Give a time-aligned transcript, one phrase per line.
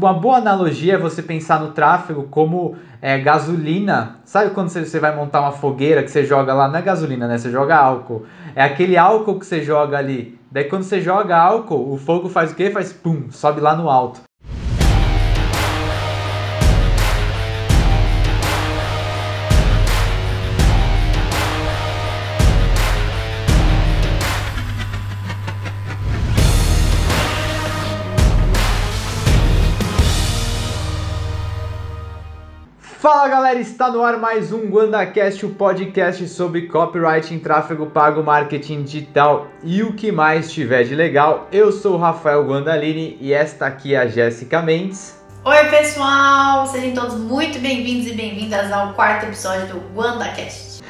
[0.00, 4.20] Uma boa analogia é você pensar no tráfego como é, gasolina.
[4.24, 6.68] Sabe quando você vai montar uma fogueira que você joga lá?
[6.68, 7.36] Não é gasolina, né?
[7.36, 8.24] Você joga álcool.
[8.54, 10.38] É aquele álcool que você joga ali.
[10.52, 12.70] Daí quando você joga álcool, o fogo faz o quê?
[12.70, 14.27] Faz pum, sobe lá no alto.
[33.10, 38.82] Fala galera, está no ar mais um GuandaCast, o podcast sobre copyright tráfego pago, marketing
[38.82, 41.48] digital e o que mais tiver de legal.
[41.50, 45.18] Eu sou o Rafael Guandalini e esta aqui é a Jéssica Mendes.
[45.42, 50.82] Oi pessoal, sejam todos muito bem-vindos e bem-vindas ao quarto episódio do GuandaCast.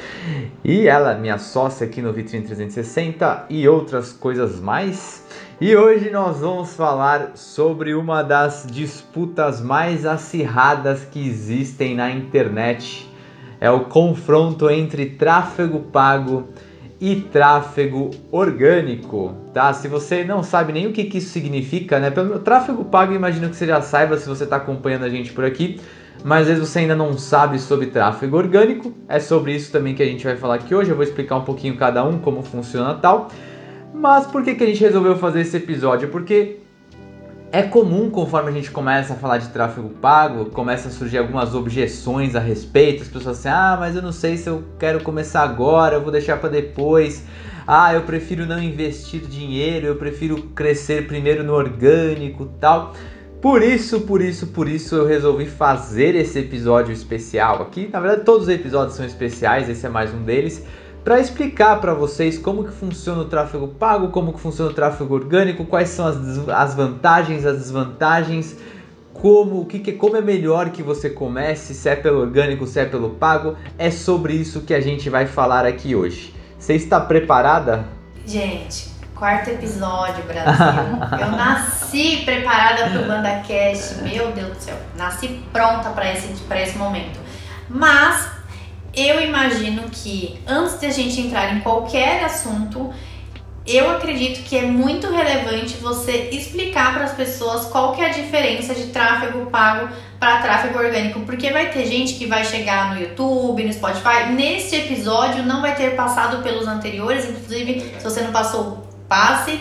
[0.61, 5.23] E ela, minha sócia aqui no Vitrine 360 e outras coisas mais.
[5.61, 13.05] E hoje nós vamos falar sobre uma das disputas mais acirradas que existem na internet.
[13.59, 16.47] É o confronto entre tráfego pago
[16.97, 19.73] e tráfego orgânico, tá?
[19.73, 22.09] Se você não sabe nem o que, que isso significa, né?
[22.09, 25.43] Pelo tráfego pago, imagino que você já saiba se você está acompanhando a gente por
[25.43, 25.81] aqui,
[26.23, 28.93] mas às vezes você ainda não sabe sobre tráfego orgânico.
[29.09, 30.89] É sobre isso também que a gente vai falar aqui hoje.
[30.89, 33.29] Eu vou explicar um pouquinho cada um como funciona tal.
[33.99, 36.07] Mas por que, que a gente resolveu fazer esse episódio?
[36.07, 36.59] Porque
[37.51, 41.53] é comum, conforme a gente começa a falar de tráfego pago, começa a surgir algumas
[41.53, 43.01] objeções a respeito.
[43.01, 46.13] As pessoas assim, ah, mas eu não sei se eu quero começar agora, eu vou
[46.13, 47.25] deixar para depois.
[47.67, 52.93] Ah, eu prefiro não investir dinheiro, eu prefiro crescer primeiro no orgânico tal.
[53.41, 57.89] Por isso, por isso, por isso eu resolvi fazer esse episódio especial aqui.
[57.91, 60.65] Na verdade, todos os episódios são especiais, esse é mais um deles
[61.03, 65.15] para explicar para vocês como que funciona o tráfego pago, como que funciona o tráfego
[65.15, 66.17] orgânico, quais são as,
[66.49, 68.57] as vantagens, as desvantagens,
[69.13, 72.79] como, o que, que, como é melhor que você comece, se é pelo orgânico, se
[72.79, 73.55] é pelo pago.
[73.77, 76.33] É sobre isso que a gente vai falar aqui hoje.
[76.57, 77.85] Você está preparada?
[78.25, 80.99] Gente, quarto episódio, Brasil.
[81.19, 84.75] Eu nasci preparada para o BandaCast, meu Deus do céu.
[84.95, 87.19] Nasci pronta para esse, esse momento.
[87.69, 88.38] Mas
[88.93, 92.91] eu imagino que antes de a gente entrar em qualquer assunto,
[93.65, 98.13] eu acredito que é muito relevante você explicar para as pessoas qual que é a
[98.13, 99.89] diferença de tráfego pago
[100.19, 104.31] para tráfego orgânico, porque vai ter gente que vai chegar no YouTube, no Spotify.
[104.31, 109.59] Neste episódio não vai ter passado pelos anteriores, inclusive se você não passou, passe.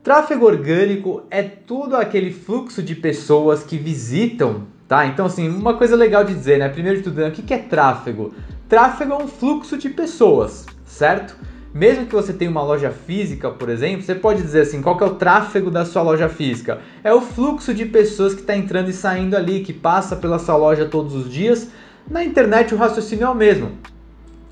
[0.03, 5.07] Tráfego orgânico é todo aquele fluxo de pessoas que visitam Tá?
[5.07, 6.69] Então, assim, uma coisa legal de dizer, né?
[6.69, 7.29] Primeiro de tudo, né?
[7.29, 8.35] o que é tráfego?
[8.69, 11.35] Tráfego é um fluxo de pessoas, certo?
[11.75, 15.03] Mesmo que você tenha uma loja física, por exemplo, você pode dizer assim, qual que
[15.03, 16.81] é o tráfego da sua loja física?
[17.03, 20.57] É o fluxo de pessoas que está entrando e saindo ali, que passa pela sua
[20.57, 21.69] loja todos os dias.
[22.11, 23.73] Na internet o raciocínio é o mesmo.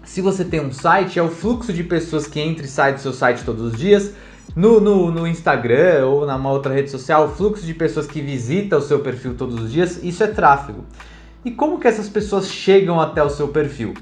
[0.03, 3.01] Se você tem um site, é o fluxo de pessoas que entra e sai do
[3.01, 4.15] seu site todos os dias.
[4.57, 8.78] No, no, no, Instagram ou numa outra rede social, o fluxo de pessoas que visita
[8.78, 10.87] o seu perfil todos os dias, isso é tráfego.
[11.45, 13.93] E como que essas pessoas chegam até o seu perfil?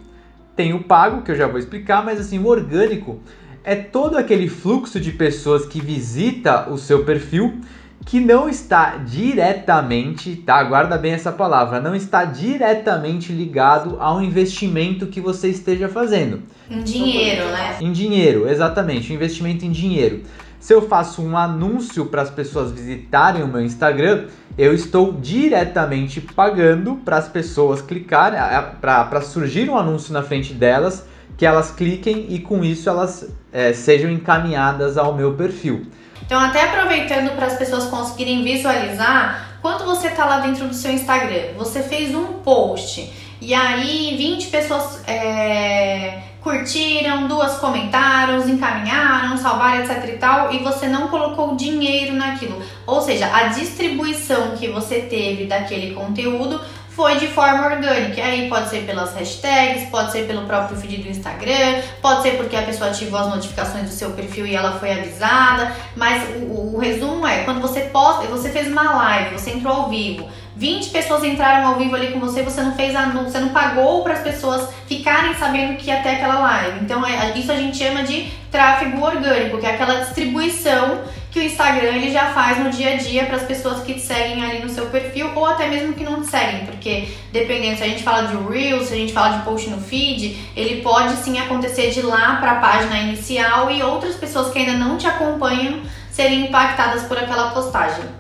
[0.59, 3.21] Tem o pago, que eu já vou explicar, mas assim, o orgânico
[3.63, 7.61] é todo aquele fluxo de pessoas que visita o seu perfil
[8.05, 10.61] que não está diretamente, tá?
[10.65, 16.43] Guarda bem essa palavra, não está diretamente ligado ao investimento que você esteja fazendo.
[16.69, 17.77] Em dinheiro, né?
[17.81, 20.25] Em dinheiro, exatamente, investimento em dinheiro.
[20.61, 24.27] Se eu faço um anúncio para as pessoas visitarem o meu Instagram,
[24.57, 28.41] eu estou diretamente pagando para as pessoas clicarem,
[28.81, 31.07] para surgir um anúncio na frente delas,
[31.37, 35.87] que elas cliquem e com isso elas é, sejam encaminhadas ao meu perfil.
[36.27, 40.93] Então, até aproveitando para as pessoas conseguirem visualizar, quando você está lá dentro do seu
[40.93, 49.83] Instagram, você fez um post e aí 20 pessoas é, curtiram, duas comentaram, encaminharam, salvaram,
[49.83, 52.63] etc e tal, e você não colocou dinheiro naquilo.
[52.87, 56.61] Ou seja, a distribuição que você teve daquele conteúdo
[56.99, 58.21] foi de forma orgânica.
[58.21, 62.57] Aí pode ser pelas hashtags, pode ser pelo próprio feed do Instagram, pode ser porque
[62.57, 65.73] a pessoa ativou as notificações do seu perfil e ela foi avisada.
[65.95, 69.89] Mas o, o resumo é, quando você posta, você fez uma live, você entrou ao
[69.89, 73.51] vivo, 20 pessoas entraram ao vivo ali com você, você não fez anúncio, você não
[73.51, 76.81] pagou para as pessoas ficarem sabendo que ia ter aquela live.
[76.83, 81.43] Então é, isso a gente chama de tráfego orgânico, que é aquela distribuição que o
[81.45, 84.59] Instagram ele já faz no dia a dia para as pessoas que te seguem ali
[84.59, 88.03] no seu perfil ou até mesmo que não te seguem, porque dependendo se a gente
[88.03, 91.91] fala de Reels, se a gente fala de post no feed, ele pode sim acontecer
[91.93, 96.47] de lá para a página inicial e outras pessoas que ainda não te acompanham serem
[96.47, 98.18] impactadas por aquela postagem.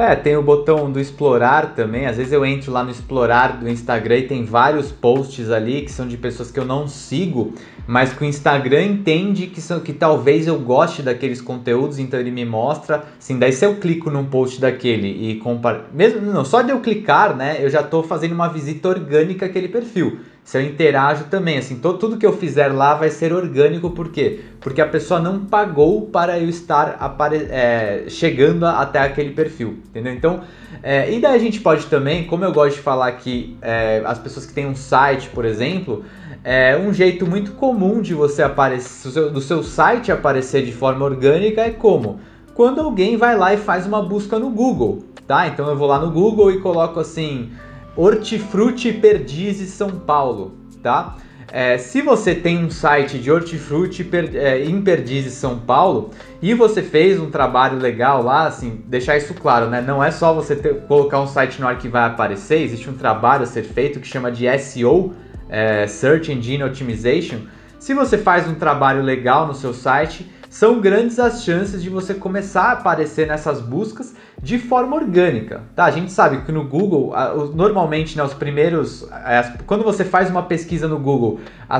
[0.00, 2.06] É, tem o botão do explorar também.
[2.06, 5.92] Às vezes eu entro lá no explorar do Instagram e tem vários posts ali que
[5.92, 7.52] são de pessoas que eu não sigo,
[7.86, 12.30] mas que o Instagram entende que, são, que talvez eu goste daqueles conteúdos, então ele
[12.30, 13.04] me mostra.
[13.18, 15.82] Assim, daí se eu clico num post daquele e comparo.
[15.92, 17.58] Mesmo não, só de eu clicar, né?
[17.60, 21.98] Eu já estou fazendo uma visita orgânica àquele perfil se eu interajo também, assim, todo,
[21.98, 24.40] tudo que eu fizer lá vai ser orgânico, por quê?
[24.60, 29.78] Porque a pessoa não pagou para eu estar apare é, chegando a, até aquele perfil,
[29.90, 30.12] entendeu?
[30.12, 30.40] Então,
[30.82, 34.18] é, e daí a gente pode também, como eu gosto de falar que é, as
[34.18, 36.04] pessoas que têm um site, por exemplo,
[36.42, 41.60] é um jeito muito comum de você aparecer, do seu site aparecer de forma orgânica
[41.60, 42.18] é como?
[42.54, 45.46] Quando alguém vai lá e faz uma busca no Google, tá?
[45.46, 47.50] Então eu vou lá no Google e coloco assim
[47.96, 51.16] Hortifruti Perdizes São Paulo, tá?
[51.52, 56.10] É, se você tem um site de hortifruti per, é, em Perdizes São Paulo
[56.40, 59.80] e você fez um trabalho legal lá, assim, deixar isso claro, né?
[59.80, 62.94] Não é só você ter, colocar um site no ar que vai aparecer, existe um
[62.94, 65.12] trabalho a ser feito que chama de SEO,
[65.48, 67.40] é, Search Engine Optimization.
[67.80, 72.12] Se você faz um trabalho legal no seu site, são grandes as chances de você
[72.12, 75.84] começar a aparecer nessas buscas de forma orgânica, tá?
[75.84, 77.12] A gente sabe que no Google,
[77.54, 81.38] normalmente, né, os primeiros, é, quando você faz uma pesquisa no Google,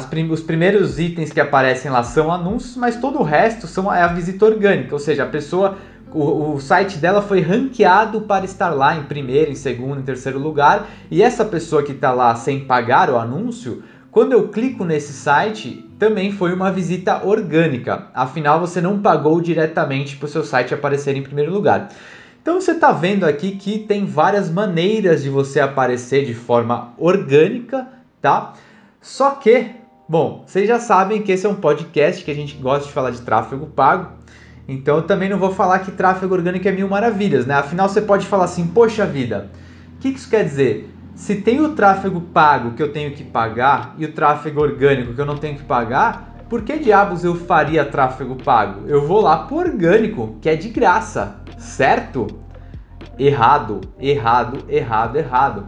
[0.09, 4.03] prim, os primeiros itens que aparecem lá são anúncios, mas todo o resto são é
[4.03, 5.77] a visita orgânica, ou seja, a pessoa
[6.13, 10.39] o, o, site dela foi ranqueado para estar lá em primeiro, em segundo, em terceiro
[10.39, 13.83] lugar, e essa pessoa que está lá sem pagar o anúncio,
[14.13, 20.17] quando eu clico nesse site, também foi uma visita orgânica, afinal você não pagou diretamente
[20.17, 21.91] para o seu site aparecer em primeiro lugar.
[22.41, 27.87] Então você está vendo aqui que tem várias maneiras de você aparecer de forma orgânica,
[28.19, 28.55] tá?
[28.99, 29.73] Só que,
[30.09, 33.11] bom, vocês já sabem que esse é um podcast que a gente gosta de falar
[33.11, 34.13] de tráfego pago.
[34.67, 37.57] Então eu também não vou falar que tráfego orgânico é mil maravilhas, né?
[37.57, 39.51] Afinal você pode falar assim, poxa vida,
[39.97, 40.89] o que isso quer dizer?
[41.15, 45.21] Se tem o tráfego pago que eu tenho que pagar e o tráfego orgânico que
[45.21, 48.89] eu não tenho que pagar, por que diabos eu faria tráfego pago?
[48.89, 52.27] Eu vou lá pro orgânico, que é de graça, certo?
[53.19, 55.67] Errado, errado, errado, errado.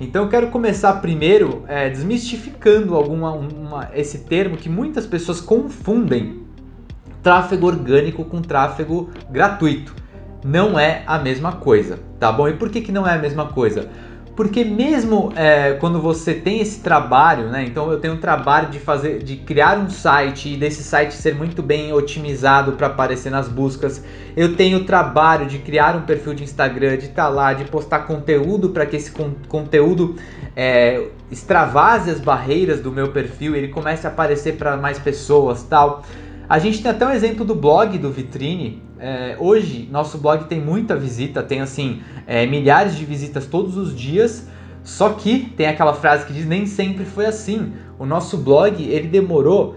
[0.00, 6.42] Então eu quero começar primeiro é, desmistificando alguma, uma, esse termo que muitas pessoas confundem
[7.22, 9.94] tráfego orgânico com tráfego gratuito.
[10.44, 12.48] Não é a mesma coisa, tá bom?
[12.48, 13.88] E por que, que não é a mesma coisa?
[14.36, 17.64] Porque mesmo é, quando você tem esse trabalho, né?
[17.64, 21.36] Então eu tenho um trabalho de fazer, de criar um site e desse site ser
[21.36, 24.02] muito bem otimizado para aparecer nas buscas.
[24.36, 27.64] Eu tenho o trabalho de criar um perfil de Instagram, de estar tá lá, de
[27.66, 30.16] postar conteúdo para que esse con conteúdo
[30.56, 36.02] é, extravase as barreiras do meu perfil, ele comece a aparecer para mais pessoas, tal.
[36.48, 38.82] A gente tem até um exemplo do blog do Vitrine.
[39.06, 43.94] É, hoje, nosso blog tem muita visita, tem assim, é, milhares de visitas todos os
[43.94, 44.48] dias.
[44.82, 47.74] Só que tem aquela frase que diz nem sempre foi assim.
[47.98, 49.76] O nosso blog ele demorou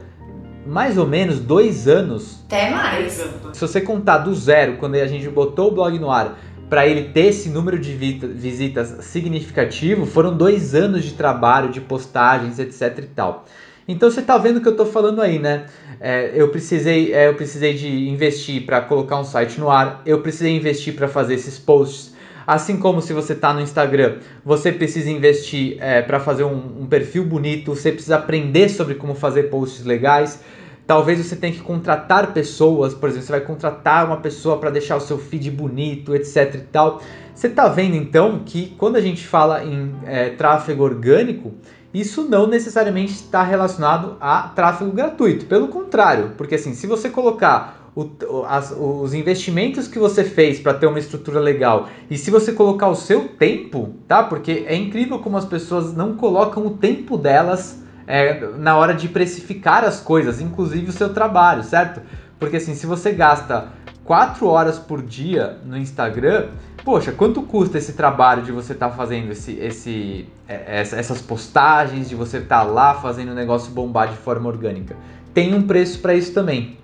[0.65, 2.41] mais ou menos dois anos.
[2.45, 3.21] Até mais.
[3.51, 7.09] Se você contar do zero, quando a gente botou o blog no ar, para ele
[7.09, 13.07] ter esse número de visitas significativo, foram dois anos de trabalho, de postagens, etc e
[13.07, 13.43] tal.
[13.87, 15.65] Então você está vendo o que eu estou falando aí, né?
[15.99, 20.21] É, eu precisei, é, eu precisei de investir para colocar um site no ar, eu
[20.21, 22.13] precisei investir para fazer esses posts.
[22.45, 26.85] Assim como se você está no Instagram, você precisa investir é, para fazer um, um
[26.85, 30.41] perfil bonito, você precisa aprender sobre como fazer posts legais.
[30.85, 34.95] Talvez você tenha que contratar pessoas, por exemplo, você vai contratar uma pessoa para deixar
[34.95, 37.01] o seu feed bonito, etc e tal.
[37.35, 41.53] Você está vendo então que quando a gente fala em é, tráfego orgânico,
[41.99, 45.45] isso não necessariamente está relacionado a tráfego gratuito.
[45.45, 50.75] Pelo contrário, porque assim, se você colocar o, as, os investimentos que você fez para
[50.75, 54.21] ter uma estrutura legal e se você colocar o seu tempo, tá?
[54.21, 59.09] Porque é incrível como as pessoas não colocam o tempo delas é, na hora de
[59.09, 62.01] precificar as coisas, inclusive o seu trabalho, certo?
[62.39, 63.69] Porque assim, se você gasta
[64.07, 66.47] 4 horas por dia no Instagram,
[66.83, 72.07] poxa, quanto custa esse trabalho de você estar tá fazendo esse, esse, é, essas postagens,
[72.07, 74.95] de você estar tá lá fazendo o negócio bombar de forma orgânica?
[75.33, 76.77] Tem um preço para isso também.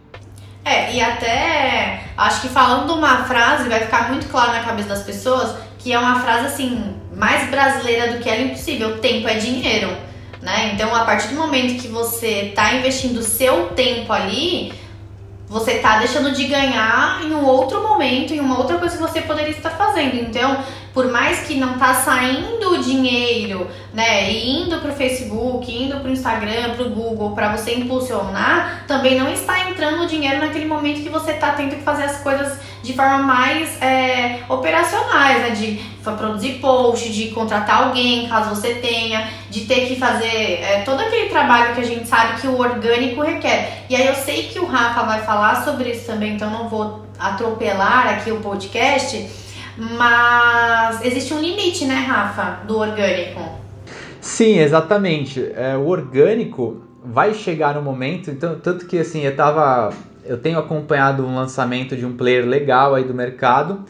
[0.66, 5.04] É, e até acho que falando uma frase vai ficar muito claro na cabeça das
[5.04, 8.98] pessoas que é uma frase assim, mais brasileira do que era impossível.
[9.00, 9.96] Tempo é dinheiro,
[10.42, 10.72] né?
[10.74, 14.74] Então, a partir do momento que você está investindo seu tempo ali,
[15.54, 19.22] você tá deixando de ganhar em um outro momento, em uma outra coisa que você
[19.22, 20.16] poderia estar fazendo.
[20.16, 20.58] Então,
[20.94, 26.90] por mais que não tá saindo dinheiro, né, indo pro Facebook, indo pro Instagram, pro
[26.90, 31.76] Google, para você impulsionar, também não está entrando dinheiro naquele momento que você tá tendo
[31.76, 37.84] que fazer as coisas de forma mais é, operacionais, né, de produzir post, de contratar
[37.84, 42.08] alguém, caso você tenha, de ter que fazer é, todo aquele trabalho que a gente
[42.08, 43.86] sabe que o orgânico requer.
[43.90, 47.04] E aí eu sei que o Rafa vai falar sobre isso também, então não vou
[47.18, 49.43] atropelar aqui o podcast
[49.78, 53.42] mas existe um limite, né, Rafa, do orgânico?
[54.22, 55.52] Sim, exatamente.
[55.56, 59.92] É, o orgânico vai chegar no momento, então, tanto que assim, eu tava.
[60.26, 63.84] Eu tenho acompanhado um lançamento de um player legal aí do mercado.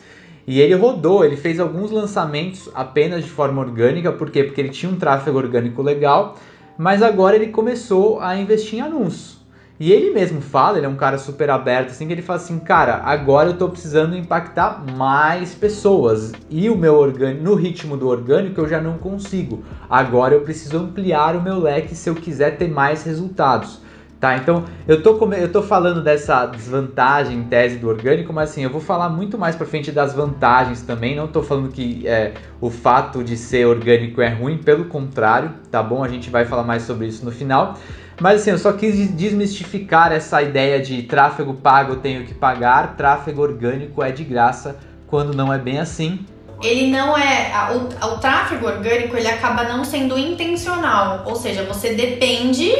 [0.46, 4.44] E ele rodou, ele fez alguns lançamentos apenas de forma orgânica, por quê?
[4.44, 6.36] Porque ele tinha um tráfego orgânico legal,
[6.78, 9.43] mas agora ele começou a investir em anúncios.
[9.80, 12.60] E ele mesmo fala, ele é um cara super aberto, assim, que ele fala assim,
[12.60, 16.32] cara, agora eu tô precisando impactar mais pessoas.
[16.50, 19.63] E o meu orgânico, no ritmo do orgânico, eu já não consigo.
[19.89, 23.82] Agora eu preciso ampliar o meu leque se eu quiser ter mais resultados.
[24.24, 28.63] Tá, então eu tô, eu tô falando dessa desvantagem em tese do orgânico, mas assim,
[28.63, 31.13] eu vou falar muito mais pra frente das vantagens também.
[31.13, 35.84] Não tô falando que é, o fato de ser orgânico é ruim, pelo contrário, tá
[35.84, 36.01] bom?
[36.01, 37.77] A gente vai falar mais sobre isso no final.
[38.24, 43.42] Mas assim, eu só quis desmistificar essa ideia de tráfego pago tenho que pagar, tráfego
[43.42, 46.25] orgânico é de graça, quando não é bem assim.
[46.62, 47.51] Ele não é.
[47.74, 52.72] O, o tráfego orgânico ele acaba não sendo intencional, ou seja, você depende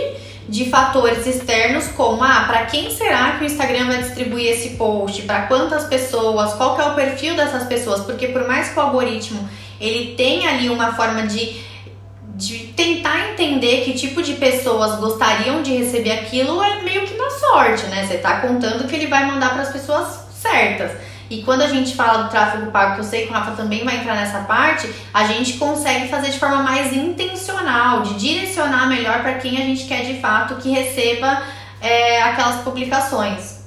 [0.48, 5.24] de fatores externos como ah, para quem será que o Instagram vai distribuir esse post,
[5.24, 8.82] para quantas pessoas, qual que é o perfil dessas pessoas, porque por mais que o
[8.82, 9.46] algoritmo
[9.82, 11.73] ele tenha ali uma forma de
[12.46, 17.30] de tentar entender que tipo de pessoas gostariam de receber aquilo é meio que na
[17.30, 18.06] sorte, né?
[18.06, 20.92] Você tá contando que ele vai mandar para as pessoas certas.
[21.30, 23.84] E quando a gente fala do tráfego pago, que eu sei que o Rafa também
[23.86, 29.22] vai entrar nessa parte, a gente consegue fazer de forma mais intencional, de direcionar melhor
[29.22, 31.42] para quem a gente quer de fato que receba
[31.82, 33.64] é, aquelas publicações.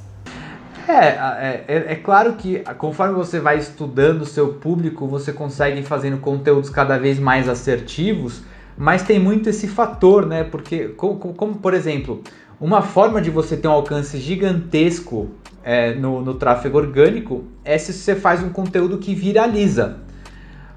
[0.87, 5.83] É, é, é, é, claro que conforme você vai estudando o seu público, você consegue
[5.83, 8.43] fazendo conteúdos cada vez mais assertivos
[8.77, 10.45] mas tem muito esse fator, né?
[10.45, 12.23] Porque, como, como por exemplo,
[12.61, 15.31] uma forma de você ter um alcance gigantesco
[15.63, 19.99] é, no, no tráfego orgânico é se você faz um conteúdo que viraliza.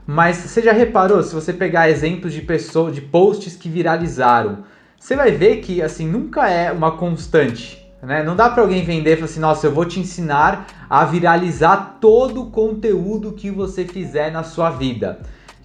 [0.06, 4.64] Mas você já reparou, se você pegar exemplos de pessoas, de posts que viralizaram,
[5.00, 7.80] você vai ver que assim nunca é uma constante.
[8.02, 8.24] Né?
[8.24, 11.98] Não dá para alguém vender e falar assim, nossa, eu vou te ensinar a viralizar
[12.02, 15.20] todo o conteúdo que você fizer na sua vida.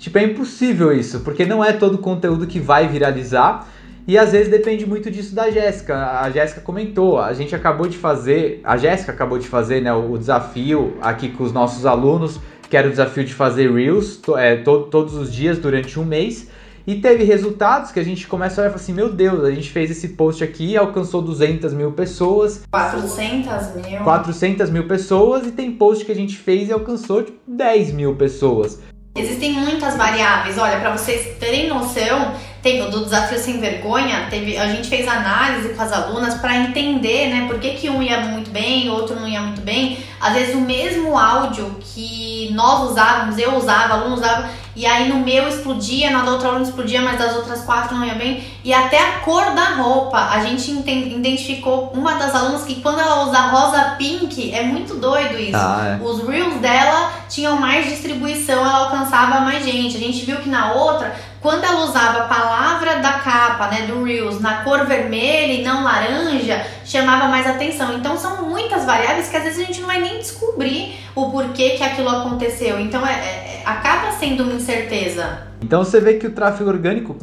[0.04, 3.66] Tipo, é impossível isso, porque não é todo conteúdo que vai viralizar.
[4.06, 6.20] E às vezes depende muito disso da Jéssica.
[6.20, 10.18] A Jéssica comentou, a gente acabou de fazer, a Jéssica acabou de fazer né, o,
[10.18, 14.56] desafio aqui com os nossos alunos, que era o desafio de fazer Reels to, é,
[14.56, 16.50] to, todos os dias durante um mês.
[16.86, 19.50] E teve resultados que a gente começa a olhar e fala assim: meu Deus, a
[19.50, 22.62] gente fez esse post aqui, alcançou 200 mil pessoas.
[22.70, 24.04] 400 mil.
[24.04, 28.14] 400 mil pessoas, e tem post que a gente fez e alcançou tipo, 10 mil
[28.16, 28.82] pessoas.
[29.16, 30.58] Existem muitas variáveis.
[30.58, 35.06] Olha, para vocês terem noção, tem o do desafio sem vergonha, teve, a gente fez
[35.06, 39.14] análise com as alunas para entender, né, por que, que um ia muito bem, outro
[39.14, 39.98] não ia muito bem.
[40.20, 45.20] Às vezes o mesmo áudio que nós usávamos, eu usava, aluno usava, e aí no
[45.20, 48.42] meu explodia, na outra aluna explodia, mas das outras quatro não ia bem.
[48.64, 53.24] E até a cor da roupa, a gente identificou uma das alunas que quando ela
[53.24, 55.56] usa rosa pink, é muito doido isso.
[55.56, 56.04] Ah, é.
[56.04, 59.96] Os reels dela tinham mais distribuição, ela alcançava mais gente.
[59.96, 64.02] A gente viu que na outra, quando ela usava a palavra da capa, né, do
[64.02, 67.98] reels, na cor vermelha e não laranja, chamava mais atenção.
[67.98, 71.72] Então são muitas variáveis que às vezes a gente não vai nem descobrir o porquê
[71.76, 72.80] que aquilo aconteceu.
[72.80, 75.46] Então é, é, acaba sendo uma incerteza.
[75.60, 77.14] Então você vê que o tráfego orgânico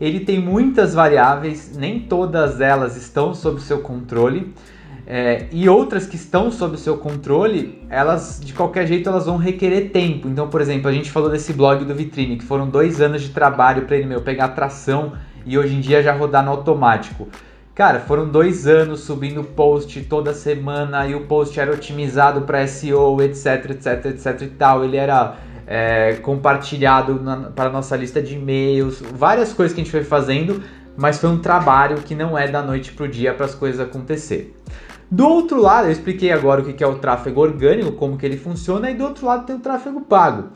[0.00, 4.52] ele tem muitas variáveis, nem todas elas estão sob seu controle.
[5.10, 9.38] É, e outras que estão sob o seu controle, elas de qualquer jeito elas vão
[9.38, 10.28] requerer tempo.
[10.28, 13.30] Então, por exemplo, a gente falou desse blog do Vitrine, que foram dois anos de
[13.30, 15.14] trabalho para ele meu pegar tração
[15.46, 17.26] e hoje em dia já rodar no automático.
[17.74, 23.22] Cara, foram dois anos subindo post toda semana e o post era otimizado para SEO,
[23.22, 24.84] etc, etc, etc e tal.
[24.84, 25.36] Ele era
[25.66, 27.18] é, compartilhado
[27.56, 30.62] para nossa lista de e-mails, várias coisas que a gente foi fazendo,
[30.98, 33.80] mas foi um trabalho que não é da noite para o dia para as coisas
[33.80, 34.54] acontecer.
[35.10, 38.36] Do outro lado, eu expliquei agora o que é o tráfego orgânico, como que ele
[38.36, 40.50] funciona, e do outro lado tem o tráfego pago.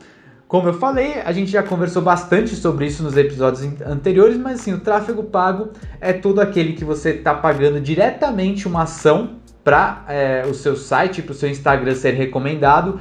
[0.47, 4.71] Como eu falei, a gente já conversou bastante sobre isso nos episódios anteriores, mas assim,
[4.71, 5.69] o tráfego pago
[5.99, 11.23] é todo aquele que você está pagando diretamente uma ação para é, o seu site,
[11.23, 12.99] para o seu Instagram ser recomendado.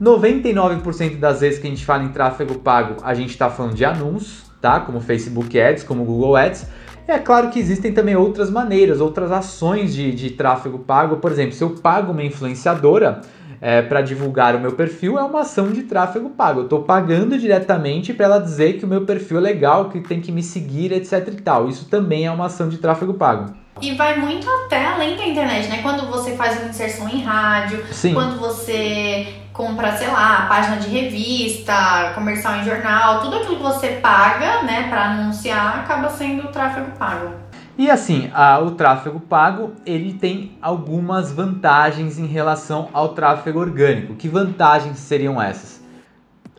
[0.00, 3.84] 99% das vezes que a gente fala em tráfego pago, a gente está falando de
[3.84, 4.80] anúncios, tá?
[4.80, 6.66] Como Facebook Ads, como Google Ads.
[7.06, 11.16] É claro que existem também outras maneiras, outras ações de, de tráfego pago.
[11.16, 13.20] Por exemplo, se eu pago uma influenciadora,
[13.62, 16.60] é, para divulgar o meu perfil é uma ação de tráfego pago.
[16.60, 20.20] Eu estou pagando diretamente para ela dizer que o meu perfil é legal, que tem
[20.20, 21.68] que me seguir, etc e tal.
[21.68, 23.54] Isso também é uma ação de tráfego pago.
[23.80, 25.80] E vai muito até além da internet, né?
[25.80, 28.14] Quando você faz uma inserção em rádio, Sim.
[28.14, 29.28] quando você
[29.62, 34.88] compra, sei lá, página de revista, comercial em jornal, tudo aquilo que você paga, né,
[34.88, 37.32] para anunciar, acaba sendo tráfego pago.
[37.78, 44.16] E assim, a, o tráfego pago ele tem algumas vantagens em relação ao tráfego orgânico.
[44.16, 45.80] Que vantagens seriam essas?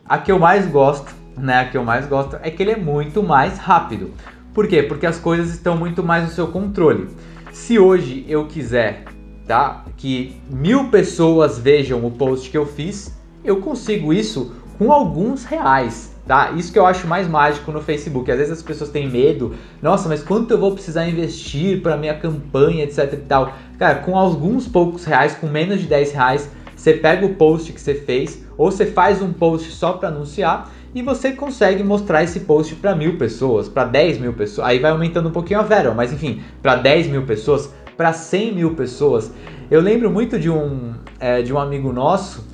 [0.08, 1.60] A que eu mais gosto, né?
[1.60, 4.14] A que eu mais gosto é que ele é muito mais rápido.
[4.54, 4.82] Por quê?
[4.82, 7.10] Porque as coisas estão muito mais no seu controle.
[7.52, 9.04] Se hoje eu quiser,
[9.48, 15.44] tá, que mil pessoas vejam o post que eu fiz, eu consigo isso com alguns
[15.44, 16.52] reais tá?
[16.52, 18.32] Isso que eu acho mais mágico no Facebook.
[18.32, 22.14] Às vezes as pessoas têm medo, nossa, mas quanto eu vou precisar investir para minha
[22.14, 23.54] campanha, etc e tal.
[23.78, 27.82] Cara, com alguns poucos reais, com menos de 10 reais, você pega o post que
[27.82, 32.42] você fez, ou você faz um post só para anunciar e você consegue mostrar esse
[32.42, 34.68] post para mil pessoas, para 10 mil pessoas.
[34.68, 38.54] Aí vai aumentando um pouquinho a verba, mas enfim, para 10 mil pessoas, para 100
[38.54, 39.32] mil pessoas.
[39.70, 42.48] Eu lembro muito de um, é, de um amigo nosso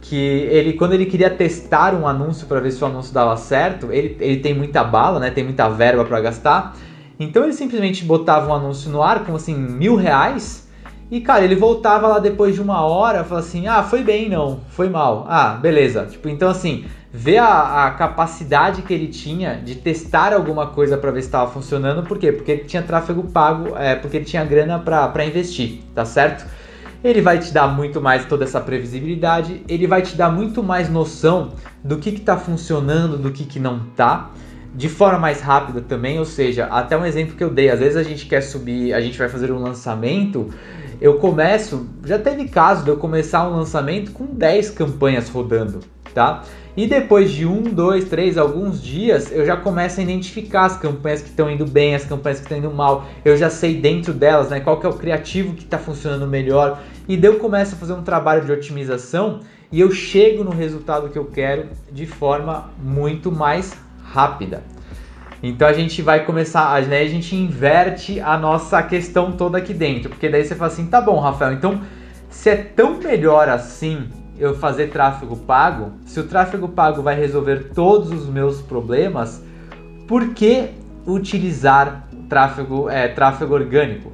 [0.00, 3.90] que ele quando ele queria testar um anúncio para ver se o anúncio dava certo,
[3.92, 5.30] ele, ele tem muita bala, né?
[5.30, 6.76] Tem muita verba para gastar.
[7.18, 10.68] Então ele simplesmente botava um anúncio no ar com assim mil reais
[11.10, 14.60] e cara ele voltava lá depois de uma hora, falava assim, ah foi bem não,
[14.68, 16.06] foi mal, ah beleza.
[16.06, 21.10] Tipo então assim ver a, a capacidade que ele tinha de testar alguma coisa para
[21.10, 22.32] ver se estava funcionando, por quê?
[22.32, 26.46] Porque ele tinha tráfego pago, é, porque ele tinha grana para investir, tá certo?
[27.04, 30.88] ele vai te dar muito mais toda essa previsibilidade, ele vai te dar muito mais
[30.88, 34.30] noção do que está funcionando, do que, que não está,
[34.74, 37.96] de forma mais rápida também, ou seja, até um exemplo que eu dei, às vezes
[37.96, 40.48] a gente quer subir, a gente vai fazer um lançamento,
[41.00, 45.80] eu começo, já teve caso de eu começar um lançamento com 10 campanhas rodando,
[46.14, 46.44] tá?
[46.74, 51.20] E depois de um, dois, três, alguns dias, eu já começo a identificar as campanhas
[51.20, 53.04] que estão indo bem, as campanhas que estão indo mal.
[53.22, 56.80] Eu já sei dentro delas, né, qual que é o criativo que está funcionando melhor.
[57.06, 61.10] E daí eu começo a fazer um trabalho de otimização e eu chego no resultado
[61.10, 64.62] que eu quero de forma muito mais rápida.
[65.42, 70.08] Então a gente vai começar, né, a gente inverte a nossa questão toda aqui dentro,
[70.08, 71.82] porque daí você fala assim, tá bom, Rafael, então
[72.30, 74.08] se é tão melhor assim
[74.42, 79.40] eu fazer tráfego pago, se o tráfego pago vai resolver todos os meus problemas,
[80.08, 80.70] por que
[81.06, 84.12] utilizar tráfego, é, tráfego orgânico?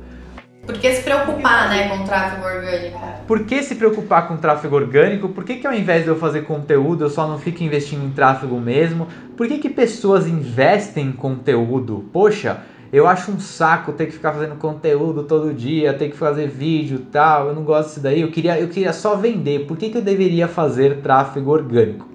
[0.67, 3.01] Por que se preocupar né, com tráfego orgânico?
[3.27, 5.31] Por que se preocupar com tráfego orgânico?
[5.31, 8.11] Por que, que ao invés de eu fazer conteúdo eu só não fico investindo em
[8.11, 9.09] tráfego mesmo?
[9.35, 12.05] Por que, que pessoas investem em conteúdo?
[12.13, 12.59] Poxa,
[12.93, 17.07] eu acho um saco ter que ficar fazendo conteúdo todo dia, ter que fazer vídeo
[17.13, 17.49] tal.
[17.49, 18.21] Eu não gosto disso daí.
[18.21, 19.67] Eu queria, eu queria só vender.
[19.67, 22.09] Por que, que eu deveria fazer tráfego orgânico?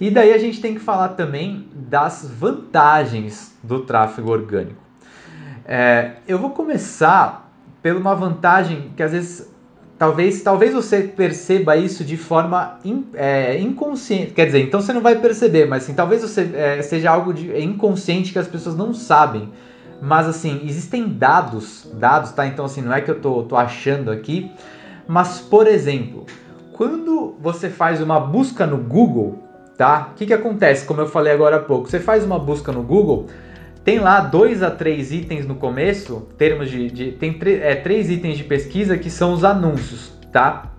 [0.00, 4.82] E daí a gente tem que falar também das vantagens do tráfego orgânico.
[5.64, 7.50] É, eu vou começar
[7.82, 9.52] por uma vantagem que às vezes
[9.96, 14.32] talvez, talvez você perceba isso de forma in, é, inconsciente.
[14.32, 17.56] Quer dizer, então você não vai perceber, mas assim, talvez você, é, seja algo de,
[17.62, 19.50] inconsciente que as pessoas não sabem.
[20.04, 22.44] Mas assim, existem dados, dados, tá?
[22.44, 24.50] Então assim, não é que eu tô, tô achando aqui,
[25.06, 26.26] mas por exemplo,
[26.72, 29.38] quando você faz uma busca no Google,
[29.78, 30.08] tá?
[30.10, 30.84] O que, que acontece?
[30.84, 33.28] Como eu falei agora há pouco, você faz uma busca no Google,
[33.84, 38.36] tem lá dois a três itens no começo, termos de, de tem é, três itens
[38.36, 40.72] de pesquisa que são os anúncios, tá?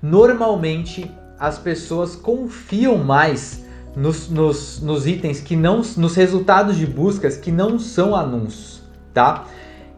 [0.00, 3.61] Normalmente as pessoas confiam mais
[3.94, 5.82] nos, nos, nos itens que não.
[5.96, 9.46] nos resultados de buscas que não são anúncios, tá?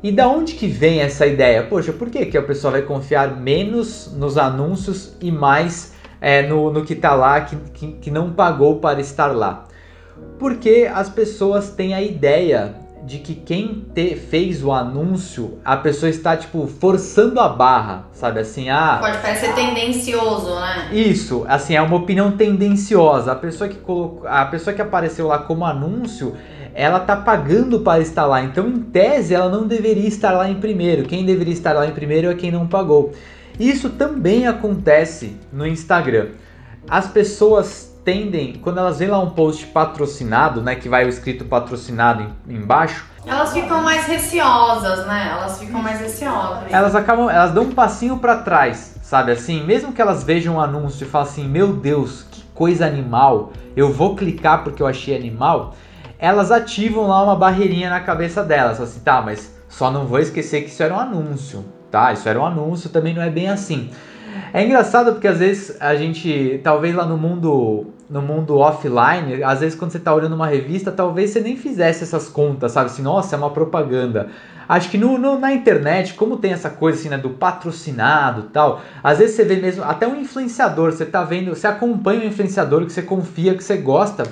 [0.02, 1.62] E da onde que vem essa ideia?
[1.62, 6.70] Poxa, por que, que a pessoa vai confiar menos nos anúncios e mais é, no,
[6.70, 9.66] no que está lá, que, que, que não pagou para estar lá?
[10.38, 16.09] Porque as pessoas têm a ideia de que quem te, fez o anúncio, a pessoa
[16.09, 18.40] está, tipo, forçando a barra, sabe?
[18.40, 18.99] Assim, ah.
[19.01, 20.88] Pode parecer tendencioso, né?
[20.93, 23.33] Isso, assim, é uma opinião tendenciosa.
[23.33, 26.35] A pessoa que colocou, a pessoa que apareceu lá como anúncio,
[26.75, 28.43] ela tá pagando para estar lá.
[28.43, 31.05] Então, em tese, ela não deveria estar lá em primeiro.
[31.05, 33.12] Quem deveria estar lá em primeiro é quem não pagou.
[33.61, 36.29] Isso também acontece no Instagram.
[36.88, 41.45] As pessoas tendem, quando elas veem lá um post patrocinado, né, que vai o escrito
[41.45, 45.29] patrocinado em, embaixo, elas ficam mais receosas, né?
[45.33, 46.71] Elas ficam mais receosas.
[46.71, 49.64] Elas acabam, elas dão um passinho para trás, sabe assim?
[49.64, 53.53] Mesmo que elas vejam um anúncio e falem assim: "Meu Deus, que coisa animal.
[53.75, 55.75] Eu vou clicar porque eu achei animal".
[56.19, 60.62] Elas ativam lá uma barreirinha na cabeça delas, assim: "Tá, mas só não vou esquecer
[60.62, 62.12] que isso era um anúncio, tá?
[62.12, 63.90] Isso era um anúncio, também não é bem assim".
[64.53, 69.61] É engraçado porque às vezes a gente, talvez lá no mundo no mundo offline, às
[69.61, 72.87] vezes quando você está olhando uma revista, talvez você nem fizesse essas contas, sabe?
[72.87, 74.29] Assim, nossa, é uma propaganda.
[74.69, 78.83] Acho que no, no, na internet, como tem essa coisa assim, né, do patrocinado tal,
[79.03, 82.85] às vezes você vê mesmo, até um influenciador, você tá vendo, você acompanha um influenciador
[82.85, 84.25] que você confia, que você gosta,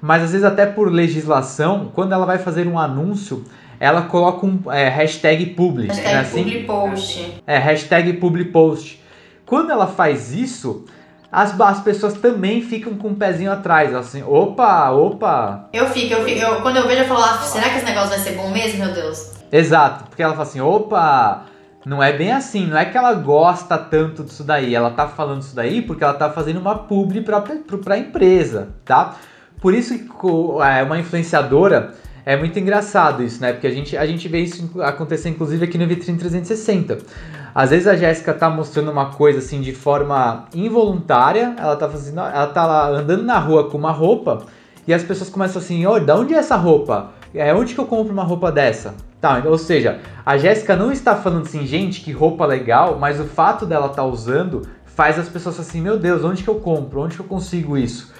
[0.00, 3.44] mas às vezes até por legislação, quando ela vai fazer um anúncio,
[3.78, 5.88] ela coloca um é, hashtag public.
[5.88, 6.42] Hashtag né, assim?
[6.42, 7.42] public post.
[7.46, 9.02] É, hashtag public post.
[9.44, 10.84] Quando ela faz isso,
[11.30, 15.68] as, as pessoas também ficam com o um pezinho atrás, assim, opa, opa.
[15.72, 18.10] Eu fico, eu fico, eu, quando eu vejo eu falo, ah, será que esse negócio
[18.10, 19.32] vai ser bom mesmo, meu Deus?
[19.50, 21.44] Exato, porque ela fala assim, opa,
[21.84, 25.42] não é bem assim, não é que ela gosta tanto disso daí, ela tá falando
[25.42, 29.16] isso daí porque ela tá fazendo uma publi pra, pra, empresa, tá?
[29.60, 30.04] Por isso que
[30.62, 33.52] é, uma influenciadora, é muito engraçado isso, né?
[33.52, 36.98] Porque a gente, a gente vê isso acontecer inclusive aqui no Vitrine 360.
[37.56, 42.20] Às vezes a Jéssica tá mostrando uma coisa assim de forma involuntária, ela tá fazendo,
[42.20, 44.44] ela tá lá andando na rua com uma roupa
[44.86, 47.12] e as pessoas começam assim, olha, da onde é essa roupa?
[47.34, 48.94] É onde que eu compro uma roupa dessa?
[49.22, 53.24] Tá, ou seja, a Jéssica não está falando assim, gente, que roupa legal, mas o
[53.24, 57.00] fato dela tá usando faz as pessoas assim, meu Deus, onde que eu compro?
[57.00, 58.12] Onde que eu consigo isso?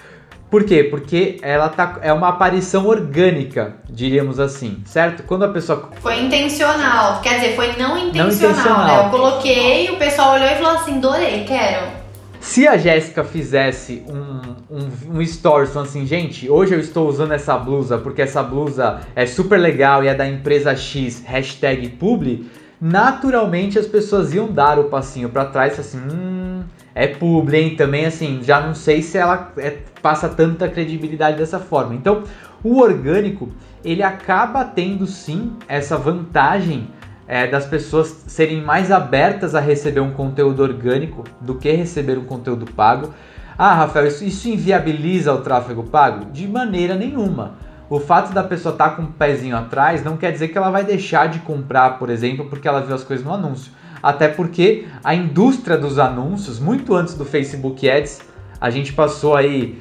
[0.51, 0.85] Por quê?
[0.85, 5.25] Porque ela tá, é uma aparição orgânica, diríamos assim, certo?
[5.25, 5.91] Quando a pessoa.
[6.01, 8.87] Foi intencional, quer dizer, foi não intencional, não intencional.
[8.87, 9.07] né?
[9.07, 12.07] Eu coloquei, o pessoal olhou e falou assim: adorei, quero.
[12.39, 17.33] Se a Jéssica fizesse um, um, um story falando assim, gente, hoje eu estou usando
[17.33, 22.49] essa blusa porque essa blusa é super legal e é da empresa X, hashtag publi,
[22.81, 26.63] naturalmente as pessoas iam dar o passinho para trás assim, hum,
[26.97, 27.77] é publi, hein?
[27.77, 31.95] Também assim, já não sei se ela é, passa tanta credibilidade dessa forma.
[31.95, 32.23] Então,
[32.65, 33.51] o orgânico,
[33.85, 36.89] ele acaba tendo sim essa vantagem
[37.29, 42.25] é, das pessoas serem mais abertas a receber um conteúdo orgânico do que receber um
[42.25, 43.13] conteúdo pago.
[43.59, 46.31] Ah, Rafael, isso, isso inviabiliza o tráfego pago?
[46.33, 47.59] De maneira nenhuma.
[47.91, 50.57] O fato da pessoa estar tá com o um pezinho atrás não quer dizer que
[50.57, 53.71] ela vai deixar de comprar, por exemplo, porque ela viu as coisas no anúncio
[54.03, 58.21] até porque a indústria dos anúncios, muito antes do Facebook Ads,
[58.61, 59.81] a gente passou aí,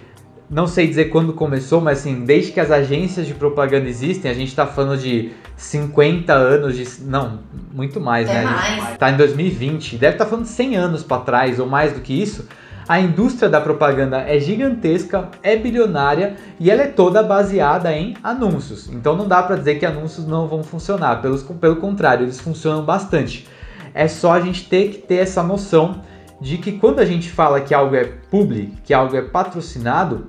[0.49, 4.34] não sei dizer quando começou, mas assim, desde que as agências de propaganda existem, a
[4.34, 7.04] gente está falando de 50 anos de.
[7.04, 7.39] Não,
[7.73, 8.43] muito mais, é né?
[8.43, 8.97] Mais.
[8.97, 12.13] Tá em 2020, deve estar tá falando 100 anos para trás ou mais do que
[12.13, 12.47] isso.
[12.88, 18.88] A indústria da propaganda é gigantesca, é bilionária e ela é toda baseada em anúncios.
[18.89, 22.86] Então não dá para dizer que anúncios não vão funcionar, pelo, pelo contrário, eles funcionam
[22.86, 23.47] bastante.
[23.95, 26.01] É só a gente ter que ter essa noção
[26.41, 30.27] de que quando a gente fala que algo é public, que algo é patrocinado,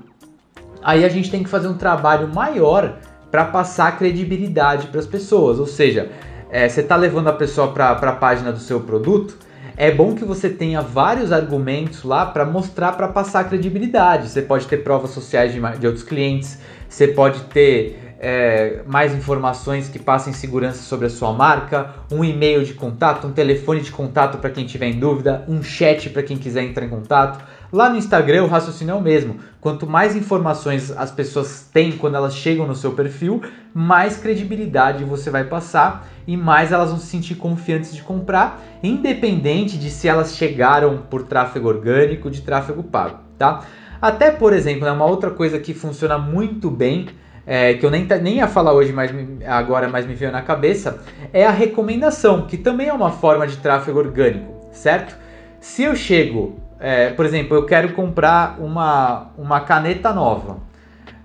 [0.81, 2.99] aí a gente tem que fazer um trabalho maior
[3.29, 5.59] para passar credibilidade para as pessoas.
[5.59, 6.09] Ou seja,
[6.49, 9.37] é, você está levando a pessoa para a página do seu produto,
[9.77, 14.29] é bom que você tenha vários argumentos lá para mostrar, para passar credibilidade.
[14.29, 19.89] Você pode ter provas sociais de, de outros clientes, você pode ter é, mais informações
[19.89, 24.39] que passem segurança sobre a sua marca, um e-mail de contato, um telefone de contato
[24.39, 27.45] para quem tiver em dúvida, um chat para quem quiser entrar em contato.
[27.73, 29.37] Lá no Instagram o raciocínio é o mesmo.
[29.61, 33.43] Quanto mais informações as pessoas têm quando elas chegam no seu perfil,
[33.75, 39.77] mais credibilidade você vai passar e mais elas vão se sentir confiantes de comprar, independente
[39.77, 43.63] de se elas chegaram por tráfego orgânico, de tráfego pago, tá?
[44.01, 47.09] Até, por exemplo, né, uma outra coisa que funciona muito bem
[47.47, 49.11] é, que eu nem, nem ia falar hoje, mas
[49.47, 51.01] agora mais me veio na cabeça,
[51.33, 55.17] é a recomendação, que também é uma forma de tráfego orgânico, certo?
[55.61, 60.59] Se eu chego, é, por exemplo, eu quero comprar uma, uma caneta nova.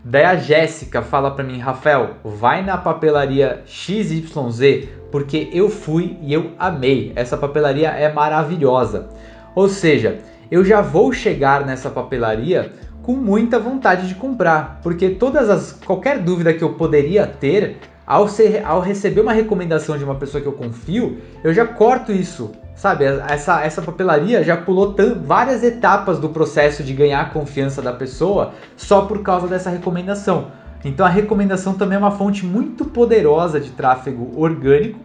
[0.03, 6.34] Daí a Jéssica fala para mim, Rafael, vai na papelaria XYZ, porque eu fui e
[6.34, 7.12] eu amei.
[7.15, 9.10] Essa papelaria é maravilhosa.
[9.53, 12.71] Ou seja, eu já vou chegar nessa papelaria
[13.03, 18.27] com muita vontade de comprar, porque todas as qualquer dúvida que eu poderia ter ao,
[18.27, 22.51] ser, ao receber uma recomendação de uma pessoa que eu confio, eu já corto isso,
[22.75, 23.05] sabe?
[23.05, 28.53] Essa, essa papelaria já pulou várias etapas do processo de ganhar a confiança da pessoa
[28.75, 30.47] só por causa dessa recomendação.
[30.83, 34.99] Então a recomendação também é uma fonte muito poderosa de tráfego orgânico,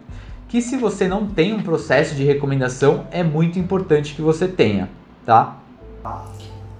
[0.47, 4.89] que se você não tem um processo de recomendação, é muito importante que você tenha,
[5.25, 5.57] tá?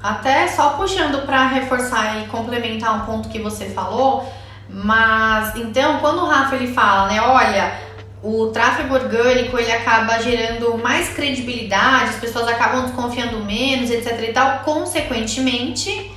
[0.01, 4.27] Até só puxando para reforçar e complementar um ponto que você falou,
[4.69, 7.73] mas então quando o Rafa ele fala, né, olha,
[8.21, 14.33] o tráfego orgânico ele acaba gerando mais credibilidade, as pessoas acabam desconfiando menos, etc e
[14.33, 16.11] tal, consequentemente,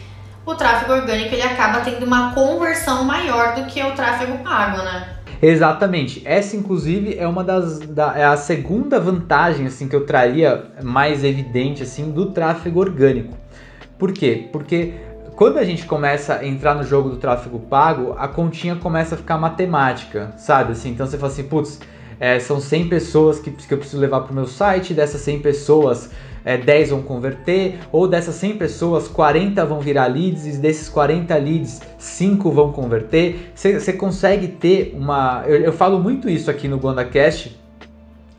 [0.45, 5.17] o tráfego orgânico ele acaba tendo uma conversão maior do que o tráfego pago, né?
[5.43, 6.23] Exatamente.
[6.25, 7.79] Essa, inclusive, é uma das.
[7.79, 13.35] Da, é a segunda vantagem assim que eu traria mais evidente assim do tráfego orgânico.
[14.01, 14.49] Por quê?
[14.51, 14.95] Porque
[15.37, 19.19] quando a gente começa a entrar no jogo do tráfego pago, a continha começa a
[19.19, 20.73] ficar matemática, sabe?
[20.73, 21.79] Assim, então você fala assim, putz,
[22.19, 25.41] é, são 100 pessoas que, que eu preciso levar para o meu site, dessas 100
[25.41, 26.11] pessoas,
[26.43, 31.37] é, 10 vão converter, ou dessas 100 pessoas, 40 vão virar leads, e desses 40
[31.37, 33.53] leads, 5 vão converter.
[33.55, 35.45] Você consegue ter uma.
[35.47, 37.61] Eu, eu falo muito isso aqui no GondaCast,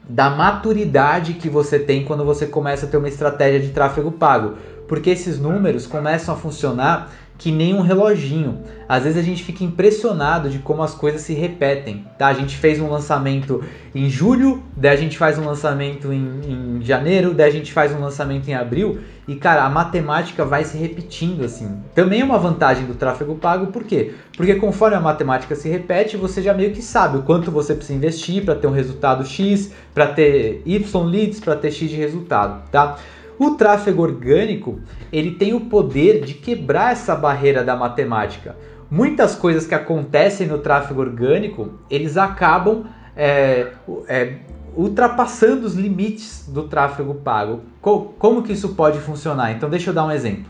[0.10, 4.58] da maturidade que você tem quando você começa a ter uma estratégia de tráfego pago
[4.92, 8.62] porque esses números começam a funcionar que nem um reloginho.
[8.90, 12.28] Às vezes a gente fica impressionado de como as coisas se repetem, tá?
[12.28, 13.64] A gente fez um lançamento
[13.96, 17.94] em julho, daí a gente faz um lançamento em, em janeiro, daí a gente faz
[17.94, 21.82] um lançamento em abril e, cara, a matemática vai se repetindo assim.
[21.96, 24.14] Também é uma vantagem do tráfego pago, por quê?
[24.36, 27.98] Porque conforme a matemática se repete, você já meio que sabe o quanto você precisa
[27.98, 32.70] investir para ter um resultado X, para ter Y leads, para ter X de resultado,
[32.70, 32.98] tá?
[33.44, 38.56] O tráfego orgânico, ele tem o poder de quebrar essa barreira da matemática.
[38.88, 42.86] Muitas coisas que acontecem no tráfego orgânico, eles acabam
[43.18, 43.70] é,
[44.08, 44.34] é,
[44.78, 47.62] ultrapassando os limites do tráfego pago.
[47.82, 49.52] Como que isso pode funcionar?
[49.54, 50.46] Então deixa eu dar um exemplo.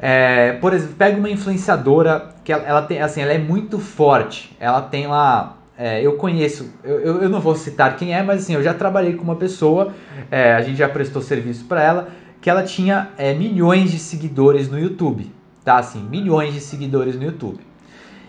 [0.00, 4.56] É, por exemplo, pega uma influenciadora que ela, ela, tem, assim, ela é muito forte.
[4.58, 8.54] Ela tem lá é, eu conheço, eu, eu não vou citar quem é, mas assim,
[8.54, 9.92] eu já trabalhei com uma pessoa,
[10.30, 12.08] é, a gente já prestou serviço para ela,
[12.40, 15.30] que ela tinha é, milhões de seguidores no YouTube,
[15.64, 15.78] tá?
[15.78, 17.60] Assim, milhões de seguidores no YouTube.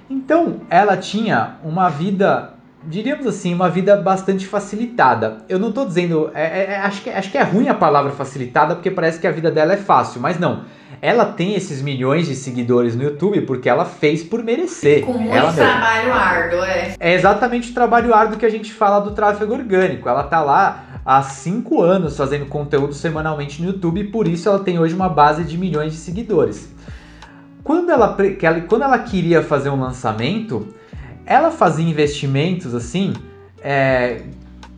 [0.10, 5.38] Então, ela tinha uma vida, diríamos assim, uma vida bastante facilitada.
[5.50, 8.12] Eu não estou dizendo, é, é, é, acho, que, acho que é ruim a palavra
[8.12, 10.64] facilitada, porque parece que a vida dela é fácil, mas não
[11.02, 15.06] ela tem esses milhões de seguidores no YouTube porque ela fez por merecer.
[15.06, 16.96] Com muito ela trabalho árduo, é.
[17.00, 20.10] É exatamente o trabalho árduo que a gente fala do tráfego orgânico.
[20.10, 24.60] Ela tá lá há cinco anos fazendo conteúdo semanalmente no YouTube e por isso ela
[24.60, 26.74] tem hoje uma base de milhões de seguidores.
[27.64, 28.16] Quando ela,
[28.68, 30.74] quando ela queria fazer um lançamento,
[31.28, 33.14] ela fazia investimentos assim,
[33.62, 34.22] é,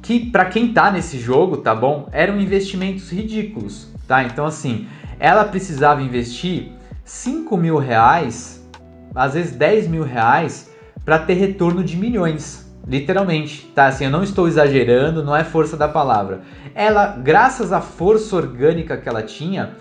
[0.02, 4.24] que para quem tá nesse jogo, tá bom, eram investimentos ridículos, tá?
[4.24, 4.88] Então assim,
[5.20, 6.72] ela precisava investir
[7.06, 8.68] 5 mil reais,
[9.14, 10.72] às vezes 10 mil reais,
[11.06, 12.68] para ter retorno de milhões.
[12.88, 13.86] Literalmente, tá?
[13.86, 16.42] Assim, eu não estou exagerando, não é força da palavra.
[16.74, 19.76] Ela, graças à força orgânica que ela tinha,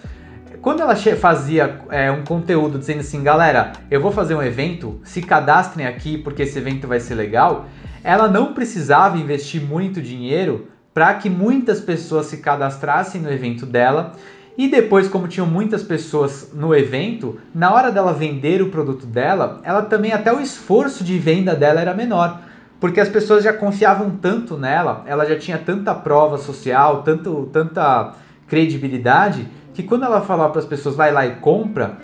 [0.68, 5.22] quando ela fazia é, um conteúdo dizendo assim, galera, eu vou fazer um evento, se
[5.22, 7.64] cadastrem aqui porque esse evento vai ser legal,
[8.04, 14.12] ela não precisava investir muito dinheiro para que muitas pessoas se cadastrassem no evento dela.
[14.58, 19.62] E depois, como tinham muitas pessoas no evento, na hora dela vender o produto dela,
[19.64, 22.42] ela também até o esforço de venda dela era menor,
[22.78, 28.12] porque as pessoas já confiavam tanto nela, ela já tinha tanta prova social, tanto, tanta
[28.48, 31.98] credibilidade, que quando ela falava para as pessoas vai lá e compra,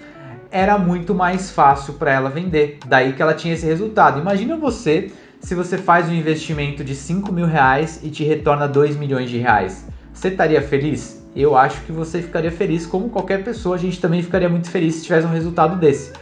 [0.50, 2.78] era muito mais fácil para ela vender.
[2.86, 4.20] Daí que ela tinha esse resultado.
[4.20, 8.96] Imagina você se você faz um investimento de 5 mil reais e te retorna 2
[8.96, 9.86] milhões de reais.
[10.12, 11.24] Você estaria feliz?
[11.34, 14.96] eu acho que você ficaria feliz, como qualquer pessoa, a gente também ficaria muito feliz
[14.96, 16.12] se tivesse um resultado desse.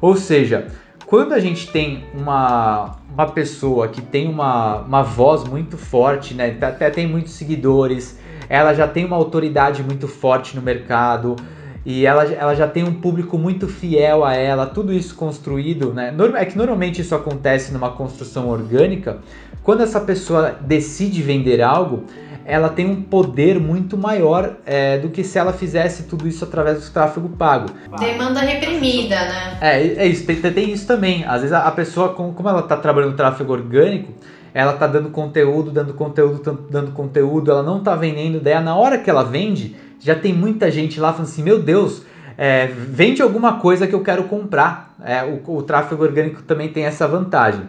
[0.00, 0.68] Ou seja,
[1.06, 6.56] quando a gente tem uma, uma pessoa que tem uma, uma voz muito forte, né,
[6.62, 8.18] até tem muitos seguidores,
[8.48, 11.36] ela já tem uma autoridade muito forte no mercado
[11.84, 16.14] e ela, ela já tem um público muito fiel a ela, tudo isso construído, né?
[16.36, 19.18] É que normalmente isso acontece numa construção orgânica.
[19.62, 22.04] Quando essa pessoa decide vender algo,
[22.44, 26.84] ela tem um poder muito maior é, do que se ela fizesse tudo isso através
[26.84, 27.66] do tráfego pago.
[27.98, 29.58] Demanda reprimida, né?
[29.60, 31.24] É, é isso, tem, tem isso também.
[31.24, 34.12] Às vezes a, a pessoa, como ela está trabalhando no tráfego orgânico,
[34.54, 38.98] ela está dando conteúdo, dando conteúdo, dando conteúdo, ela não está vendendo, daí na hora
[38.98, 42.02] que ela vende, já tem muita gente lá falando assim, meu Deus,
[42.36, 44.94] é, vende alguma coisa que eu quero comprar.
[45.04, 47.62] É, o, o tráfego orgânico também tem essa vantagem.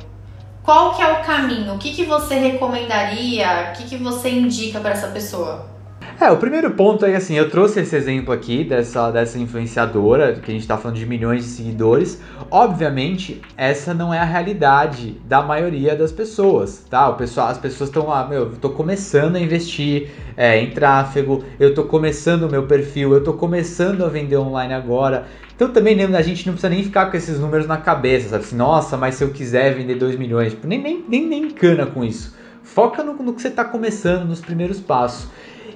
[0.63, 1.75] qual que é o caminho?
[1.75, 3.71] O que, que você recomendaria?
[3.71, 5.76] O que, que você indica para essa pessoa?
[6.19, 10.51] É, o primeiro ponto é assim, eu trouxe esse exemplo aqui dessa, dessa influenciadora, que
[10.51, 12.23] a gente está falando de milhões de seguidores.
[12.51, 17.11] Obviamente, essa não é a realidade da maioria das pessoas, tá?
[17.11, 21.45] O pessoal, as pessoas estão lá, meu, eu tô começando a investir é, em tráfego,
[21.61, 25.27] eu tô começando o meu perfil, eu tô começando a vender online agora.
[25.55, 28.43] Então também a gente não precisa nem ficar com esses números na cabeça, sabe?
[28.43, 32.03] Assim, Nossa, mas se eu quiser vender 2 milhões, nem, nem, nem, nem cana com
[32.03, 32.35] isso.
[32.63, 35.29] Foca no, no que você está começando, nos primeiros passos.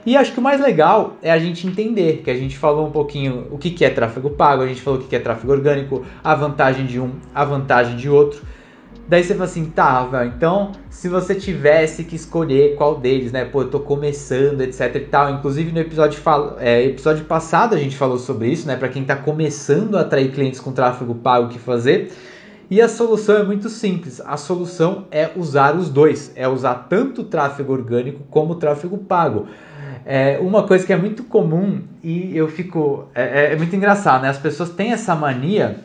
[0.04, 2.90] E acho que o mais legal é a gente entender que a gente falou um
[2.90, 6.34] pouquinho o que, é tráfego pago, a gente falou o que, é tráfego orgânico, a
[6.34, 8.40] vantagem de um, a vantagem de outro.
[9.06, 13.44] Daí você fala assim, tá, velho, então se você tivesse que escolher qual deles, né?
[13.44, 15.30] Pô, eu tô começando, etc e tal.
[15.30, 16.20] Inclusive no episódio,
[16.58, 18.76] é, episódio passado a gente falou sobre isso, né?
[18.76, 22.12] Para quem tá começando a atrair clientes com tráfego pago, o que fazer.
[22.70, 24.20] E a solução é muito simples.
[24.24, 26.32] A solução é usar os dois.
[26.36, 29.48] É usar tanto o tráfego orgânico como o tráfego pago.
[30.06, 33.08] É uma coisa que é muito comum e eu fico.
[33.12, 34.28] É, é, é muito engraçado, né?
[34.28, 35.80] As pessoas têm essa mania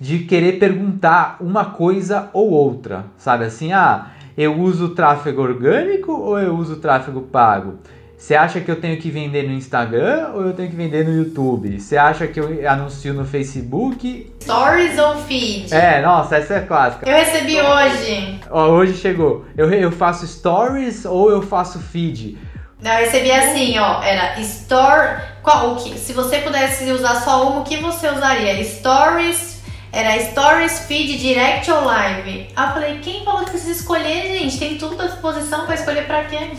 [0.00, 3.44] de querer perguntar uma coisa ou outra, sabe?
[3.44, 7.74] Assim, ah, eu uso tráfego orgânico ou eu uso tráfego pago?
[8.20, 11.16] Você acha que eu tenho que vender no Instagram ou eu tenho que vender no
[11.16, 11.80] YouTube?
[11.80, 14.30] Você acha que eu anuncio no Facebook?
[14.42, 15.74] Stories ou feed?
[15.74, 17.08] É, nossa, essa é clássica.
[17.08, 18.40] Eu recebi hoje.
[18.50, 19.46] Ó, hoje chegou.
[19.56, 22.36] Eu, eu faço stories ou eu faço feed?
[22.82, 25.98] Não, eu recebi assim, ó, era store, qual o que?
[25.98, 28.62] Se você pudesse usar só uma, o que você usaria?
[28.62, 32.48] Stories, era Stories, Feed, Direct ou Live.
[32.54, 34.58] Aí eu falei, quem falou que precisa escolher, gente?
[34.58, 36.50] Tem tudo à disposição para escolher para quê?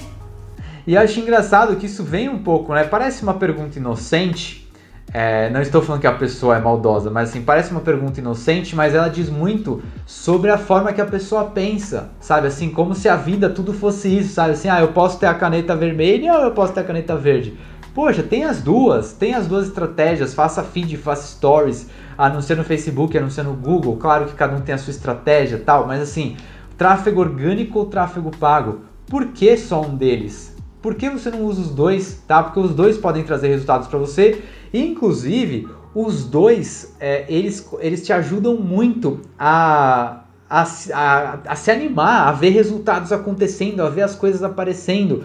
[0.85, 2.83] E acho engraçado que isso vem um pouco, né?
[2.83, 4.67] Parece uma pergunta inocente.
[5.13, 8.75] É, não estou falando que a pessoa é maldosa, mas assim, parece uma pergunta inocente,
[8.75, 12.47] mas ela diz muito sobre a forma que a pessoa pensa, sabe?
[12.47, 14.51] Assim, como se a vida tudo fosse isso, sabe?
[14.51, 17.57] Assim, ah, eu posso ter a caneta vermelha ou eu posso ter a caneta verde?
[17.93, 23.17] Poxa, tem as duas, tem as duas estratégias, faça feed, faça stories, anuncia no Facebook,
[23.17, 26.37] anuncia no Google, claro que cada um tem a sua estratégia tal, mas assim,
[26.77, 30.55] tráfego orgânico ou tráfego pago, por que só um deles?
[30.81, 32.41] Por que você não usa os dois, tá?
[32.41, 34.41] Porque os dois podem trazer resultados para você,
[34.73, 40.63] e, inclusive os dois, é, eles, eles te ajudam muito a, a,
[40.93, 45.23] a, a se animar, a ver resultados acontecendo, a ver as coisas aparecendo.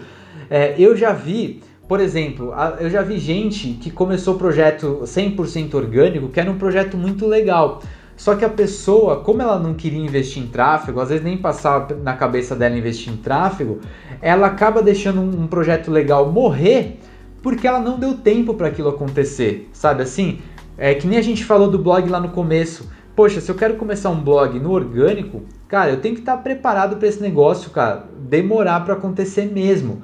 [0.51, 5.75] É, eu já vi por exemplo, eu já vi gente que começou o projeto 100%
[5.75, 7.81] orgânico, que era um projeto muito legal.
[8.17, 11.95] Só que a pessoa, como ela não queria investir em tráfego, às vezes nem passava
[11.95, 13.81] na cabeça dela investir em tráfego,
[14.23, 16.99] ela acaba deixando um projeto legal morrer
[17.43, 20.41] porque ela não deu tempo para aquilo acontecer, sabe assim?
[20.77, 22.91] É que nem a gente falou do blog lá no começo.
[23.15, 26.97] Poxa, se eu quero começar um blog no orgânico, cara, eu tenho que estar preparado
[26.97, 30.03] para esse negócio, cara, demorar para acontecer mesmo.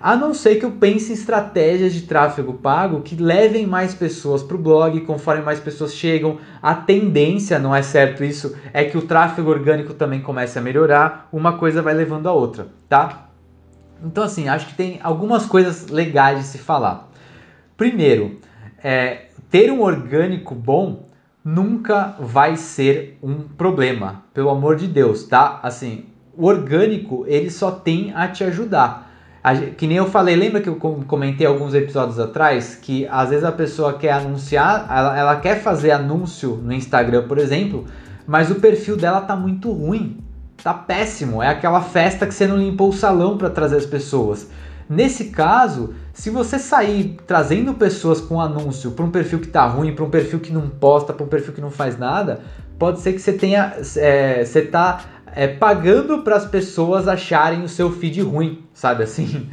[0.00, 4.42] A não ser que eu pense em estratégias de tráfego pago que levem mais pessoas
[4.42, 6.38] para o blog, conforme mais pessoas chegam.
[6.62, 11.28] A tendência, não é certo isso, é que o tráfego orgânico também comece a melhorar,
[11.30, 13.28] uma coisa vai levando a outra, tá?
[14.02, 17.10] Então, assim, acho que tem algumas coisas legais de se falar.
[17.76, 18.38] Primeiro,
[18.82, 21.10] é, ter um orgânico bom
[21.44, 25.60] nunca vai ser um problema, pelo amor de Deus, tá?
[25.62, 29.09] Assim, o orgânico ele só tem a te ajudar.
[29.76, 33.52] Que nem eu falei, lembra que eu comentei alguns episódios atrás que às vezes a
[33.52, 37.86] pessoa quer anunciar, ela, ela quer fazer anúncio no Instagram, por exemplo,
[38.26, 40.18] mas o perfil dela tá muito ruim,
[40.62, 41.42] tá péssimo.
[41.42, 44.48] É aquela festa que você não limpou o salão para trazer as pessoas.
[44.88, 49.94] Nesse caso, se você sair trazendo pessoas com anúncio para um perfil que tá ruim,
[49.94, 52.40] para um perfil que não posta, para um perfil que não faz nada,
[52.78, 55.00] pode ser que você tenha, é, você tá
[55.34, 59.48] é, pagando para as pessoas acharem o seu feed ruim, sabe assim?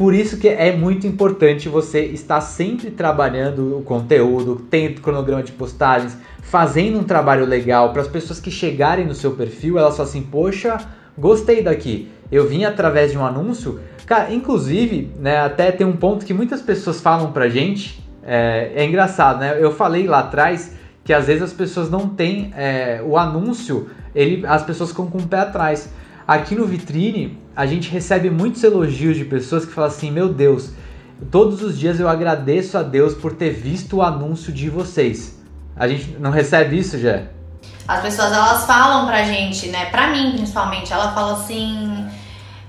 [0.00, 5.52] Por isso que é muito importante você estar sempre trabalhando o conteúdo, tendo cronograma de
[5.52, 10.08] postagens, fazendo um trabalho legal para as pessoas que chegarem no seu perfil, elas falam
[10.08, 10.78] assim, poxa,
[11.18, 12.08] gostei daqui.
[12.32, 13.78] Eu vim através de um anúncio.
[14.06, 18.84] Cara, inclusive, né, até tem um ponto que muitas pessoas falam pra gente, é, é
[18.84, 19.58] engraçado, né?
[19.60, 20.72] Eu falei lá atrás
[21.04, 25.18] que às vezes as pessoas não têm é, o anúncio, ele, as pessoas ficam com
[25.18, 25.90] o pé atrás.
[26.26, 30.70] Aqui no Vitrine, a gente recebe muitos elogios de pessoas que falam assim: Meu Deus,
[31.30, 35.40] todos os dias eu agradeço a Deus por ter visto o anúncio de vocês.
[35.74, 37.22] A gente não recebe isso, já?
[37.88, 39.86] As pessoas elas falam pra gente, né?
[39.86, 42.06] Pra mim principalmente, ela fala assim.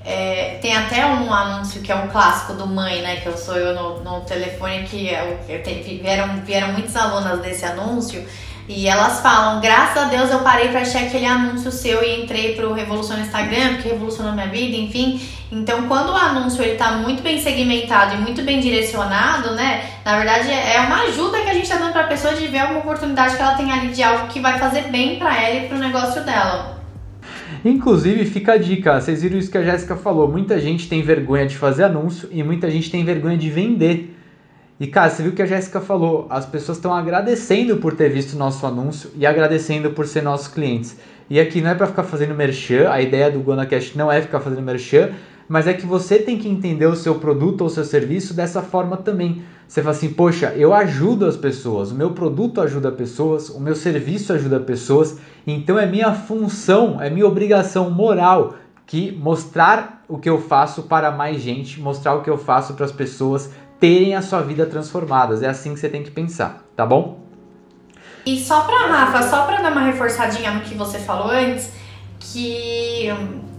[0.03, 3.17] É, tem até um anúncio que é um clássico do mãe, né?
[3.17, 5.63] Que eu sou eu no, no telefone que é eu, eu,
[6.01, 8.25] vieram, vieram muitas alunas desse anúncio
[8.67, 12.55] e elas falam, graças a Deus eu parei para achar aquele anúncio seu e entrei
[12.55, 15.21] pro Revolução no Instagram, porque revolucionou minha vida, enfim.
[15.51, 19.83] Então, quando o anúncio ele tá muito bem segmentado e muito bem direcionado, né?
[20.05, 22.79] Na verdade, é uma ajuda que a gente tá dando pra pessoa de ver uma
[22.79, 25.77] oportunidade que ela tem ali de algo que vai fazer bem para ela e pro
[25.77, 26.80] negócio dela.
[27.63, 31.45] Inclusive, fica a dica, vocês viram isso que a Jéssica falou, muita gente tem vergonha
[31.45, 34.17] de fazer anúncio e muita gente tem vergonha de vender.
[34.79, 38.33] E cara, você viu que a Jéssica falou, as pessoas estão agradecendo por ter visto
[38.33, 40.97] o nosso anúncio e agradecendo por ser nossos clientes.
[41.29, 44.39] E aqui não é para ficar fazendo merchan, a ideia do GonaCast não é ficar
[44.39, 45.11] fazendo merchan,
[45.51, 48.95] mas é que você tem que entender o seu produto ou seu serviço dessa forma
[48.95, 49.43] também.
[49.67, 53.75] Você fala assim, poxa, eu ajudo as pessoas, o meu produto ajuda pessoas, o meu
[53.75, 58.55] serviço ajuda pessoas, então é minha função, é minha obrigação moral
[58.87, 62.85] que mostrar o que eu faço para mais gente, mostrar o que eu faço para
[62.85, 65.43] as pessoas terem a sua vida transformadas.
[65.43, 67.19] É assim que você tem que pensar, tá bom?
[68.25, 71.73] E só pra Rafa, só pra dar uma reforçadinha no que você falou antes,
[72.21, 73.50] que hum,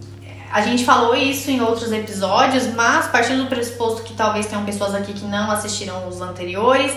[0.53, 4.95] a gente falou isso em outros episódios, mas partindo do pressuposto que talvez tenham pessoas
[4.95, 6.95] aqui que não assistiram os anteriores,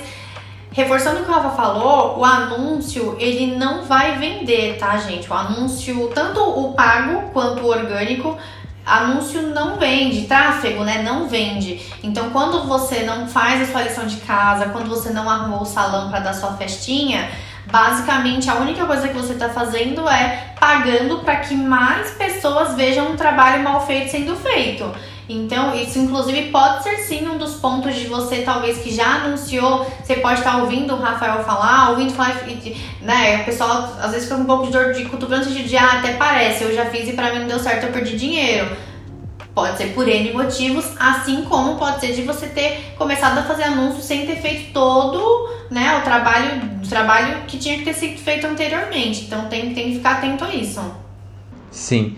[0.73, 5.31] reforçando o que o Rafa falou, o anúncio ele não vai vender, tá, gente?
[5.31, 8.37] O anúncio, tanto o pago quanto o orgânico,
[8.85, 11.01] anúncio não vende, tráfego, né?
[11.01, 11.81] Não vende.
[12.03, 15.65] Então, quando você não faz a sua lição de casa, quando você não arrumou o
[15.65, 17.31] salão para dar sua festinha,
[17.76, 23.11] basicamente a única coisa que você está fazendo é pagando para que mais pessoas vejam
[23.11, 24.89] um trabalho mal feito sendo feito.
[25.28, 29.86] Então, isso inclusive pode ser sim um dos pontos de você, talvez, que já anunciou.
[30.01, 32.45] Você pode estar ouvindo o Rafael falar, ouvindo falar,
[33.01, 33.41] né?
[33.41, 36.13] O pessoal às vezes fica com um pouco de dor de cotovelo de, ah, até
[36.13, 38.69] parece, eu já fiz e pra mim não deu certo, eu perdi dinheiro.
[39.55, 43.63] Pode ser por N motivos, assim como pode ser de você ter começado a fazer
[43.63, 48.19] anúncios sem ter feito todo né, o trabalho, o trabalho que tinha que ter sido
[48.19, 49.23] feito anteriormente.
[49.25, 50.81] Então tem, tem que ficar atento a isso.
[51.71, 52.17] Sim.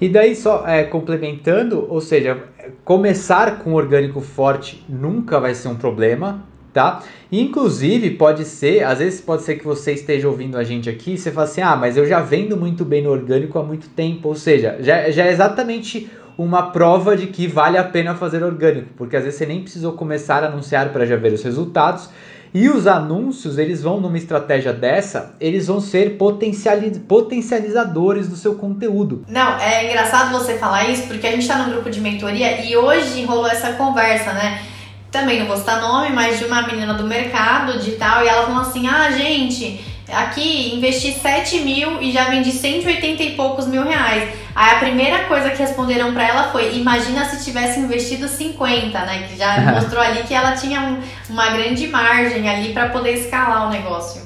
[0.00, 2.44] E daí só é, complementando, ou seja,
[2.84, 7.02] começar com orgânico forte nunca vai ser um problema, tá?
[7.32, 11.18] Inclusive pode ser, às vezes pode ser que você esteja ouvindo a gente aqui e
[11.18, 14.28] você fala assim, ah, mas eu já vendo muito bem no orgânico há muito tempo,
[14.28, 18.90] ou seja, já, já é exatamente uma prova de que vale a pena fazer orgânico,
[18.96, 22.10] porque às vezes você nem precisou começar a anunciar para já ver os resultados
[22.54, 28.54] e os anúncios, eles vão numa estratégia dessa, eles vão ser potencializ potencializadores do seu
[28.54, 29.24] conteúdo.
[29.28, 32.76] Não, é engraçado você falar isso, porque a gente está no grupo de mentoria e
[32.76, 34.62] hoje rolou essa conversa, né?
[35.10, 38.62] Também não vou citar nome, mas de uma menina do mercado digital e ela falou
[38.62, 44.32] assim: ah, gente Aqui investi 7 mil e já vendi 180 e poucos mil reais.
[44.54, 49.26] Aí a primeira coisa que responderam para ela foi: imagina se tivesse investido 50, né?
[49.28, 53.66] Que já mostrou ali que ela tinha um, uma grande margem ali para poder escalar
[53.66, 54.22] o negócio.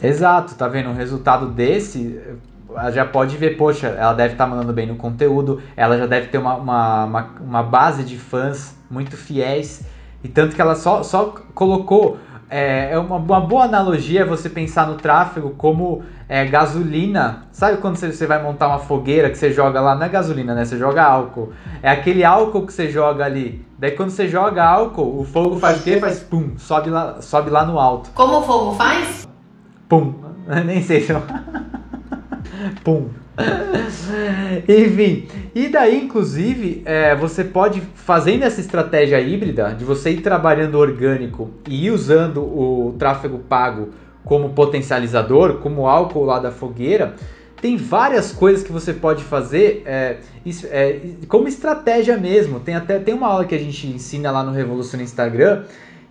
[0.00, 0.90] Exato, tá vendo?
[0.90, 2.20] O resultado desse
[2.92, 6.28] já pode ver, poxa, ela deve estar tá mandando bem no conteúdo, ela já deve
[6.28, 9.82] ter uma, uma, uma, uma base de fãs muito fiéis.
[10.22, 12.18] E tanto que ela só, só colocou
[12.50, 17.44] é, é uma, uma, boa analogia você pensar no tráfego como é, gasolina.
[17.52, 19.94] Sabe quando você, você, vai montar uma fogueira que você joga lá?
[19.94, 20.64] Não é gasolina, né?
[20.64, 21.52] Você joga álcool.
[21.82, 23.66] É aquele álcool que você joga ali.
[23.78, 25.98] Daí quando você joga álcool, o fogo faz o quê?
[25.98, 28.10] Faz pum, sobe lá, sobe lá no alto.
[28.14, 29.28] Como o fogo faz?
[29.88, 30.14] Pum.
[30.64, 31.22] Nem sei se eu...
[32.82, 33.08] Pum.
[34.68, 40.76] Enfim, e daí, inclusive, é, você pode, fazendo essa estratégia híbrida, de você ir trabalhando
[40.76, 43.90] orgânico e ir usando o tráfego pago
[44.24, 47.14] como potencializador, como álcool lá da fogueira,
[47.60, 50.18] tem várias coisas que você pode fazer é,
[50.70, 52.60] é, como estratégia mesmo.
[52.60, 55.64] Tem até tem uma aula que a gente ensina lá no Revolução Instagram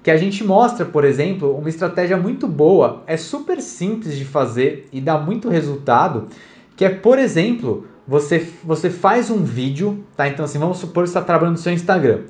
[0.08, 4.88] que a gente mostra, por exemplo, uma estratégia muito boa, é super simples de fazer
[4.90, 6.30] e dá muito resultado,
[6.78, 10.30] que é, por exemplo, você, você faz um vídeo, tá?
[10.30, 12.22] Então assim, vamos supor que você está trabalhando no seu Instagram.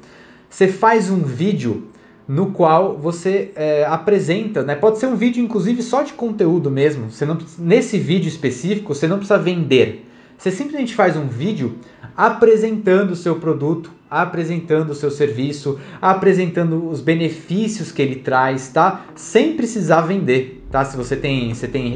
[0.49, 1.89] Você faz um vídeo
[2.27, 4.73] no qual você é, apresenta, né?
[4.73, 7.11] Pode ser um vídeo, inclusive, só de conteúdo mesmo.
[7.11, 10.05] Você não, nesse vídeo específico, você não precisa vender.
[10.37, 11.75] Você simplesmente faz um vídeo
[12.15, 19.05] apresentando o seu produto, apresentando o seu serviço, apresentando os benefícios que ele traz, tá?
[19.15, 20.85] Sem precisar vender, tá?
[20.85, 21.93] Se você tem, você tem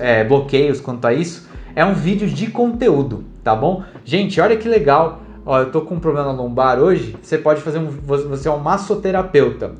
[0.00, 3.82] é, bloqueios quanto a isso, é um vídeo de conteúdo, tá bom?
[4.04, 7.78] Gente, olha que legal ó, eu tô com um problema lombar hoje, você pode fazer
[7.78, 9.72] um, você é um massoterapeuta.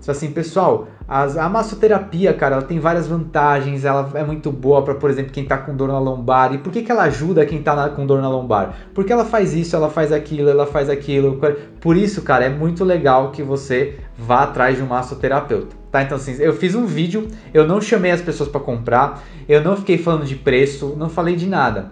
[0.00, 4.94] Você assim, pessoal, a massoterapia, cara, ela tem várias vantagens, ela é muito boa para,
[4.94, 6.54] por exemplo, quem tá com dor na lombar.
[6.54, 8.74] E por que, que ela ajuda quem tá na, com dor na lombar?
[8.94, 11.38] Porque ela faz isso, ela faz aquilo, ela faz aquilo.
[11.82, 15.76] Por isso, cara, é muito legal que você vá atrás de um massoterapeuta.
[15.90, 19.62] Tá, então assim, eu fiz um vídeo, eu não chamei as pessoas para comprar, eu
[19.62, 21.90] não fiquei falando de preço, não falei de nada.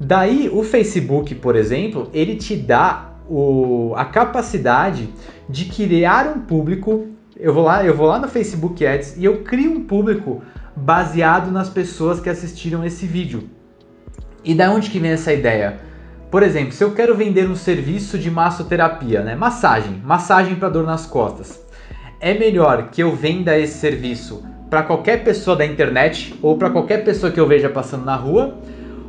[0.00, 5.08] Daí o Facebook, por exemplo, ele te dá o, a capacidade
[5.48, 7.08] de criar um público.
[7.42, 10.44] Eu vou lá, eu vou lá no Facebook Ads e eu crio um público
[10.76, 13.50] baseado nas pessoas que assistiram esse vídeo.
[14.44, 15.80] E da onde que vem essa ideia?
[16.30, 19.34] Por exemplo, se eu quero vender um serviço de massoterapia, né?
[19.34, 21.60] Massagem, massagem para dor nas costas.
[22.20, 27.04] É melhor que eu venda esse serviço para qualquer pessoa da internet ou para qualquer
[27.04, 28.56] pessoa que eu veja passando na rua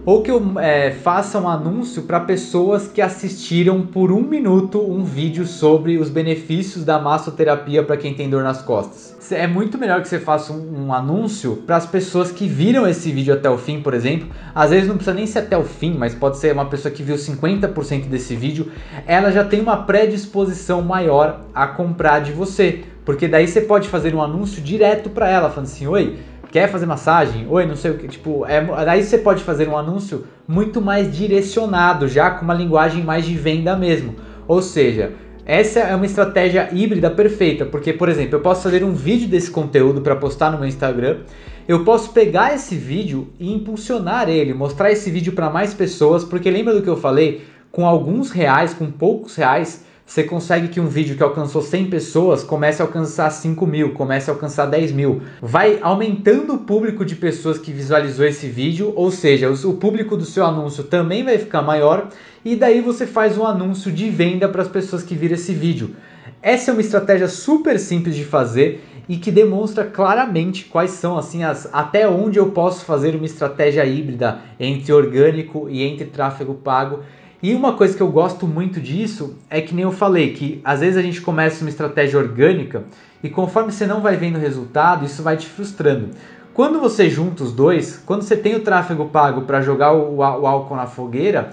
[0.05, 5.03] ou que eu é, faça um anúncio para pessoas que assistiram por um minuto um
[5.03, 9.15] vídeo sobre os benefícios da massoterapia para quem tem dor nas costas.
[9.31, 13.11] É muito melhor que você faça um, um anúncio para as pessoas que viram esse
[13.11, 14.27] vídeo até o fim, por exemplo.
[14.53, 17.01] Às vezes não precisa nem ser até o fim, mas pode ser uma pessoa que
[17.01, 18.71] viu 50% desse vídeo.
[19.07, 24.13] Ela já tem uma predisposição maior a comprar de você, porque daí você pode fazer
[24.13, 26.19] um anúncio direto para ela, falando assim: Oi
[26.53, 27.47] quer fazer massagem?
[27.49, 28.07] Oi, não sei o que.
[28.07, 33.03] Tipo, é, aí você pode fazer um anúncio muito mais direcionado, já com uma linguagem
[33.03, 34.13] mais de venda mesmo.
[34.47, 35.13] Ou seja,
[35.47, 39.49] essa é uma estratégia híbrida perfeita, porque, por exemplo, eu posso fazer um vídeo desse
[39.49, 41.21] conteúdo para postar no meu Instagram.
[41.67, 46.51] Eu posso pegar esse vídeo e impulsionar ele, mostrar esse vídeo para mais pessoas, porque
[46.51, 47.47] lembra do que eu falei?
[47.71, 52.43] Com alguns reais, com poucos reais, você consegue que um vídeo que alcançou 100 pessoas
[52.43, 55.21] comece a alcançar 5 mil, comece a alcançar 10 mil.
[55.41, 60.25] Vai aumentando o público de pessoas que visualizou esse vídeo, ou seja, o público do
[60.25, 62.09] seu anúncio também vai ficar maior
[62.43, 65.95] e daí você faz um anúncio de venda para as pessoas que viram esse vídeo.
[66.41, 71.43] Essa é uma estratégia super simples de fazer e que demonstra claramente quais são assim
[71.43, 76.99] as até onde eu posso fazer uma estratégia híbrida entre orgânico e entre tráfego pago
[77.43, 80.79] e uma coisa que eu gosto muito disso é que nem eu falei, que às
[80.79, 82.85] vezes a gente começa uma estratégia orgânica
[83.21, 86.11] e conforme você não vai vendo resultado, isso vai te frustrando.
[86.53, 90.23] Quando você junta os dois, quando você tem o tráfego pago para jogar o, o,
[90.23, 91.49] álcool na fogueira,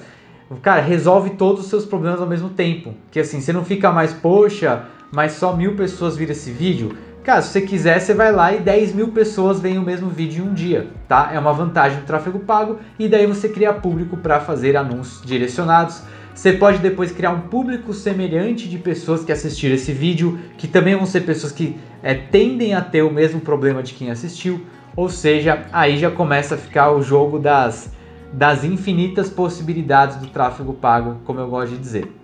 [0.62, 2.94] cara, resolve todos os seus problemas ao mesmo tempo.
[3.10, 6.96] Que assim, você não fica mais, poxa, mas só mil pessoas viram esse vídeo.
[7.22, 10.42] Cara, se você quiser, você vai lá e 10 mil pessoas veem o mesmo vídeo
[10.42, 11.30] em um dia, tá?
[11.32, 16.02] É uma vantagem do tráfego pago e daí você cria público para fazer anúncios direcionados.
[16.34, 20.96] Você pode depois criar um público semelhante de pessoas que assistiram esse vídeo, que também
[20.96, 24.64] vão ser pessoas que é, tendem a ter o mesmo problema de quem assistiu.
[24.96, 27.92] Ou seja, aí já começa a ficar o jogo das,
[28.32, 32.19] das infinitas possibilidades do tráfego pago, como eu gosto de dizer.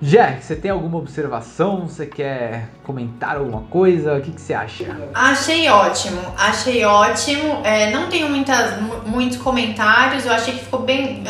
[0.00, 1.88] Jack, você tem alguma observação?
[1.88, 4.14] Você quer comentar alguma coisa?
[4.14, 4.96] O que, que você acha?
[5.12, 7.60] Achei ótimo, achei ótimo.
[7.64, 11.24] É, não tenho muitas, muitos comentários, eu achei que ficou bem.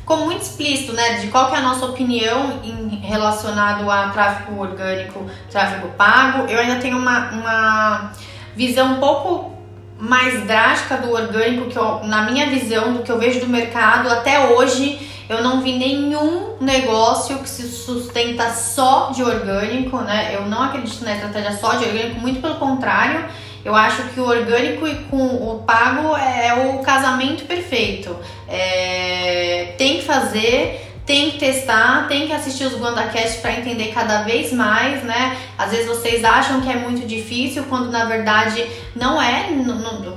[0.00, 1.14] Ficou muito explícito, né?
[1.14, 6.46] De qual que é a nossa opinião em relacionado a tráfego orgânico, tráfego pago.
[6.46, 8.12] Eu ainda tenho uma, uma
[8.54, 9.54] visão um pouco
[9.98, 14.10] mais drástica do orgânico, que eu, na minha visão, do que eu vejo do mercado
[14.10, 20.34] até hoje eu não vi nenhum negócio que se sustenta só de orgânico, né?
[20.34, 23.24] Eu não acredito na estratégia só de orgânico, muito pelo contrário.
[23.64, 28.14] Eu acho que o orgânico e com o pago é o casamento perfeito.
[28.46, 34.22] É, tem que fazer, tem que testar, tem que assistir os GuandaCast para entender cada
[34.22, 35.36] vez mais, né?
[35.58, 39.48] Às vezes vocês acham que é muito difícil, quando na verdade não é.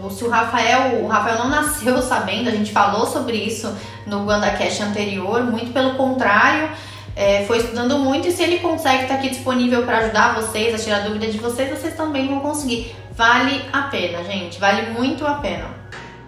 [0.09, 3.73] se o Rafael, o Rafael não nasceu sabendo, a gente falou sobre isso
[4.05, 6.69] no GuandaCast anterior, muito pelo contrário.
[7.15, 10.73] É, foi estudando muito e se ele consegue estar tá aqui disponível para ajudar vocês,
[10.73, 12.95] a tirar dúvida de vocês, vocês também vão conseguir.
[13.11, 15.65] Vale a pena, gente, vale muito a pena.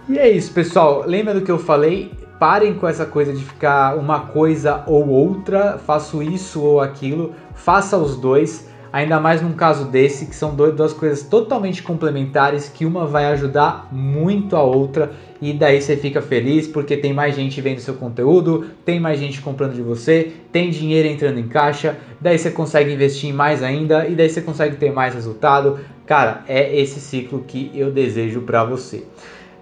[0.10, 1.04] E é isso, pessoal.
[1.06, 2.12] Lembra do que eu falei?
[2.40, 7.98] Parem com essa coisa de ficar uma coisa ou outra, faço isso ou aquilo, faça
[7.98, 13.06] os dois, ainda mais num caso desse, que são duas coisas totalmente complementares, que uma
[13.06, 15.12] vai ajudar muito a outra,
[15.42, 19.42] e daí você fica feliz porque tem mais gente vendo seu conteúdo, tem mais gente
[19.42, 24.16] comprando de você, tem dinheiro entrando em caixa, daí você consegue investir mais ainda, e
[24.16, 25.78] daí você consegue ter mais resultado.
[26.06, 29.04] Cara, é esse ciclo que eu desejo para você.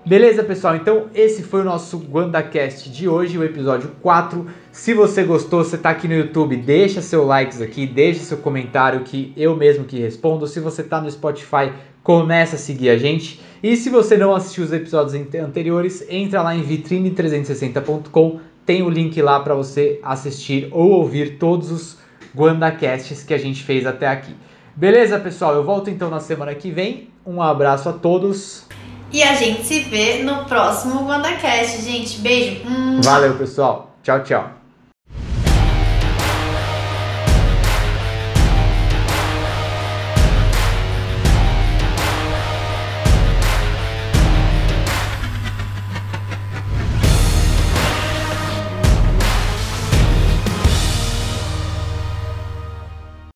[0.08, 0.74] Beleza, pessoal?
[0.74, 4.48] Então, esse foi o nosso GuandaCast de hoje, o episódio 4.
[4.72, 9.02] Se você gostou, você está aqui no YouTube, deixa seu likes aqui, deixa seu comentário
[9.02, 10.48] que eu mesmo que respondo.
[10.48, 13.42] Se você está no Spotify, começa a seguir a gente.
[13.62, 19.22] E se você não assistiu os episódios anteriores, entra lá em vitrine360.com, tem o link
[19.22, 21.98] lá para você assistir ou ouvir todos os
[22.34, 24.34] GuandaCasts que a gente fez até aqui.
[24.74, 25.54] Beleza, pessoal?
[25.54, 27.10] Eu volto então na semana que vem.
[27.26, 28.66] Um abraço a todos.
[29.12, 32.20] E a gente se vê no próximo WandaCast, gente.
[32.20, 32.62] Beijo.
[33.02, 33.96] Valeu, pessoal.
[34.04, 34.57] Tchau, tchau.